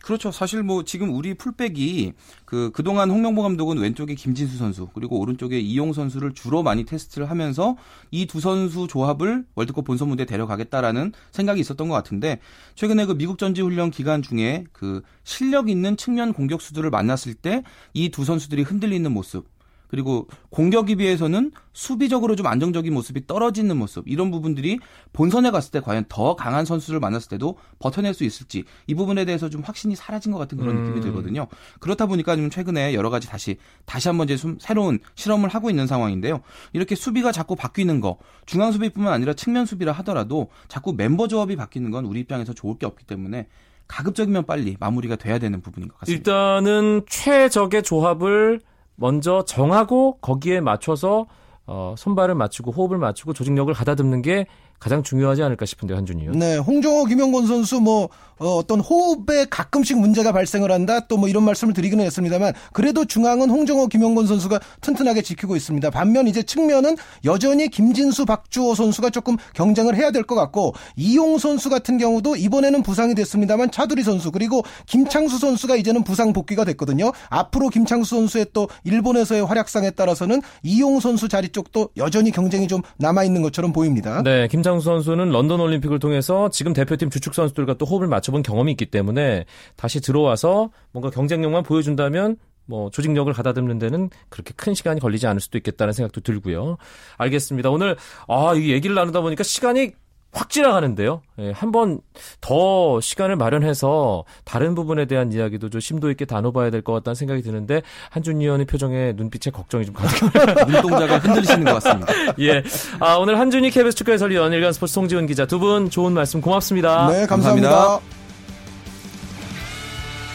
그렇죠. 0.09 0.31
사실 0.31 0.63
뭐 0.63 0.83
지금 0.83 1.13
우리 1.13 1.35
풀백이 1.35 2.13
그 2.45 2.71
그동안 2.73 3.11
홍명보 3.11 3.43
감독은 3.43 3.77
왼쪽에 3.77 4.15
김진수 4.15 4.57
선수 4.57 4.87
그리고 4.95 5.19
오른쪽에 5.19 5.59
이용 5.59 5.93
선수를 5.93 6.33
주로 6.33 6.63
많이 6.63 6.83
테스트를 6.83 7.29
하면서 7.29 7.77
이 8.09 8.25
두 8.25 8.39
선수 8.39 8.87
조합을 8.87 9.45
월드컵 9.53 9.85
본선 9.85 10.09
무대에 10.09 10.25
데려가겠다라는 10.25 11.13
생각이 11.29 11.61
있었던 11.61 11.87
것 11.87 11.93
같은데 11.93 12.39
최근에 12.73 13.05
그 13.05 13.13
미국 13.13 13.37
전지 13.37 13.61
훈련 13.61 13.91
기간 13.91 14.23
중에 14.23 14.63
그 14.71 15.03
실력 15.23 15.69
있는 15.69 15.95
측면 15.95 16.33
공격수들을 16.33 16.89
만났을 16.89 17.35
때 17.35 17.61
이 17.93 18.09
두 18.09 18.25
선수들이 18.25 18.63
흔들리는 18.63 19.11
모습 19.11 19.45
그리고 19.89 20.27
공격에 20.49 20.95
비해서는 20.95 21.51
수비적으로 21.73 22.35
좀 22.35 22.45
안정적인 22.45 22.93
모습이 22.93 23.25
떨어지는 23.25 23.75
모습 23.75 24.07
이런 24.07 24.31
부분들이 24.31 24.79
본선에 25.13 25.49
갔을 25.51 25.71
때 25.71 25.79
과연 25.79 26.05
더 26.07 26.35
강한 26.35 26.63
선수를 26.63 26.99
만났을 26.99 27.29
때도 27.29 27.57
버텨낼 27.79 28.13
수 28.13 28.23
있을지 28.23 28.63
이 28.85 28.93
부분에 28.93 29.25
대해서 29.25 29.49
좀 29.49 29.61
확신이 29.61 29.95
사라진 29.95 30.31
것 30.31 30.37
같은 30.37 30.57
그런 30.57 30.77
음. 30.77 30.83
느낌이 30.83 31.01
들거든요. 31.01 31.47
그렇다 31.79 32.05
보니까 32.05 32.35
좀 32.35 32.49
최근에 32.49 32.93
여러 32.93 33.09
가지 33.09 33.27
다시 33.27 33.57
다시 33.85 34.07
한번 34.07 34.29
이제 34.29 34.37
새로운 34.59 34.99
실험을 35.15 35.49
하고 35.49 35.69
있는 35.69 35.87
상황인데요. 35.87 36.41
이렇게 36.73 36.93
수비가 36.93 37.31
자꾸 37.31 37.55
바뀌는 37.55 37.99
거 37.99 38.19
중앙 38.45 38.71
수비뿐만 38.71 39.11
아니라 39.11 39.33
측면 39.33 39.65
수비라 39.65 39.91
하더라도 39.93 40.49
자꾸 40.67 40.93
멤버 40.93 41.27
조합이 41.27 41.55
바뀌는 41.55 41.89
건 41.89 42.05
우리 42.05 42.19
입장에서 42.19 42.53
좋을 42.53 42.77
게 42.77 42.85
없기 42.85 43.05
때문에 43.05 43.47
가급적이면 43.87 44.45
빨리 44.45 44.77
마무리가 44.79 45.15
돼야 45.15 45.39
되는 45.39 45.61
부분인 45.61 45.89
것 45.89 45.97
같습니다. 45.99 46.19
일단은 46.19 47.01
최적의 47.07 47.81
조합을 47.81 48.61
먼저 48.99 49.43
정하고 49.45 50.17
거기에 50.21 50.59
맞춰서 50.59 51.25
어, 51.65 51.95
손발을 51.97 52.35
맞추고 52.35 52.71
호흡을 52.71 52.97
맞추고 52.97 53.33
조직력을 53.33 53.73
가다듬는 53.73 54.21
게 54.21 54.47
가장 54.79 55.03
중요하지 55.03 55.43
않을까 55.43 55.65
싶은데 55.65 55.93
한준이요. 55.93 56.31
네, 56.33 56.57
홍정호, 56.57 57.05
김영건 57.05 57.47
선수 57.47 57.79
뭐 57.79 58.09
어, 58.37 58.61
떤 58.65 58.79
호흡에 58.79 59.45
가끔씩 59.49 59.99
문제가 59.99 60.31
발생을 60.31 60.71
한다. 60.71 61.01
또 61.07 61.19
뭐 61.19 61.27
이런 61.27 61.43
말씀을 61.43 61.73
드리기는 61.73 62.05
했습니다만 62.05 62.53
그래도 62.71 63.03
중앙은 63.03 63.49
홍정호, 63.49 63.87
김영건 63.87 64.25
선수가 64.27 64.61
튼튼하게 64.79 65.21
지키고 65.21 65.57
있습니다. 65.57 65.89
반면 65.89 66.29
이제 66.29 66.41
측면은 66.41 66.95
여전히 67.25 67.67
김진수, 67.67 68.25
박주호 68.25 68.75
선수가 68.75 69.09
조금 69.09 69.35
경쟁을 69.53 69.95
해야 69.97 70.11
될 70.11 70.23
것 70.23 70.35
같고 70.35 70.73
이용 70.95 71.37
선수 71.37 71.69
같은 71.69 71.97
경우도 71.97 72.37
이번에는 72.37 72.81
부상이 72.83 73.15
됐습니다만 73.15 73.71
차두리 73.71 74.03
선수 74.03 74.31
그리고 74.31 74.63
김창수 74.85 75.39
선수가 75.39 75.75
이제는 75.75 76.03
부상 76.05 76.31
복귀가 76.31 76.63
됐거든요. 76.63 77.11
앞으로 77.29 77.67
김창수 77.67 78.15
선수의 78.15 78.47
또 78.53 78.69
일본에서의 78.85 79.43
활약상에 79.45 79.91
따라서는 79.91 80.41
이용 80.63 81.01
선수 81.01 81.27
자리 81.27 81.49
쪽도 81.49 81.89
여전히 81.97 82.31
경쟁이 82.31 82.69
좀 82.69 82.81
남아 82.97 83.25
있는 83.25 83.41
것처럼 83.41 83.73
보입니다. 83.73 84.21
네, 84.23 84.47
김 84.47 84.61
김창수 84.69 84.85
선수는 84.85 85.29
런던 85.29 85.59
올림픽을 85.59 85.97
통해서 85.99 86.49
지금 86.49 86.73
대표팀 86.73 87.09
주축 87.09 87.33
선수들과 87.33 87.75
또 87.75 87.85
호흡을 87.85 88.07
맞춰본 88.07 88.43
경험이 88.43 88.71
있기 88.73 88.85
때문에 88.85 89.45
다시 89.75 89.99
들어와서 89.99 90.69
뭔가 90.91 91.09
경쟁력만 91.09 91.63
보여준다면 91.63 92.37
뭐 92.65 92.91
조직력을 92.91 93.31
가다듬는 93.33 93.79
데는 93.79 94.11
그렇게 94.29 94.53
큰 94.55 94.75
시간이 94.75 94.99
걸리지 94.99 95.25
않을 95.25 95.41
수도 95.41 95.57
있겠다는 95.57 95.93
생각도 95.93 96.21
들고요. 96.21 96.77
알겠습니다. 97.17 97.71
오늘 97.71 97.95
아, 98.27 98.53
이 98.53 98.69
얘기를 98.69 98.95
나누다 98.95 99.21
보니까 99.21 99.43
시간이 99.43 99.93
확 100.31 100.49
지나가는데요. 100.49 101.21
예, 101.39 101.51
한번 101.51 101.99
더 102.39 103.01
시간을 103.01 103.35
마련해서 103.35 104.25
다른 104.45 104.75
부분에 104.75 105.05
대한 105.05 105.31
이야기도 105.33 105.69
좀 105.69 105.81
심도 105.81 106.11
있게 106.11 106.25
다뤄봐야 106.25 106.69
될 106.69 106.81
것 106.83 106.93
같다는 106.93 107.15
생각이 107.15 107.41
드는데 107.41 107.81
한준 108.11 108.39
의원의 108.41 108.65
표정에 108.67 109.13
눈빛에 109.15 109.49
걱정이 109.51 109.85
좀 109.85 109.95
가득. 109.95 110.29
눈동자가 110.69 111.17
흔들리시는 111.19 111.63
것 111.65 111.81
같습니다. 111.83 112.13
예, 112.39 112.63
아, 112.99 113.15
오늘 113.15 113.39
한준희 113.39 113.71
KBS 113.71 113.95
축구 113.97 114.11
해설위원 114.11 114.53
일간 114.53 114.71
스포츠 114.73 114.93
송지훈 114.93 115.25
기자 115.27 115.45
두 115.45 115.59
분 115.59 115.89
좋은 115.89 116.13
말씀 116.13 116.41
고맙습니다. 116.41 117.07
네, 117.11 117.25
감사합니다. 117.25 117.69
감사합니다. 117.69 118.19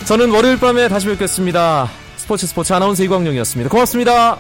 저는 0.07 0.30
월요일 0.33 0.59
밤에 0.61 0.88
다시 0.88 1.07
뵙겠습니다. 1.07 1.88
스포츠 2.16 2.46
스포츠 2.46 2.72
아나운서 2.72 3.02
이광용이었습니다. 3.04 3.70
고맙습니다. 3.70 4.38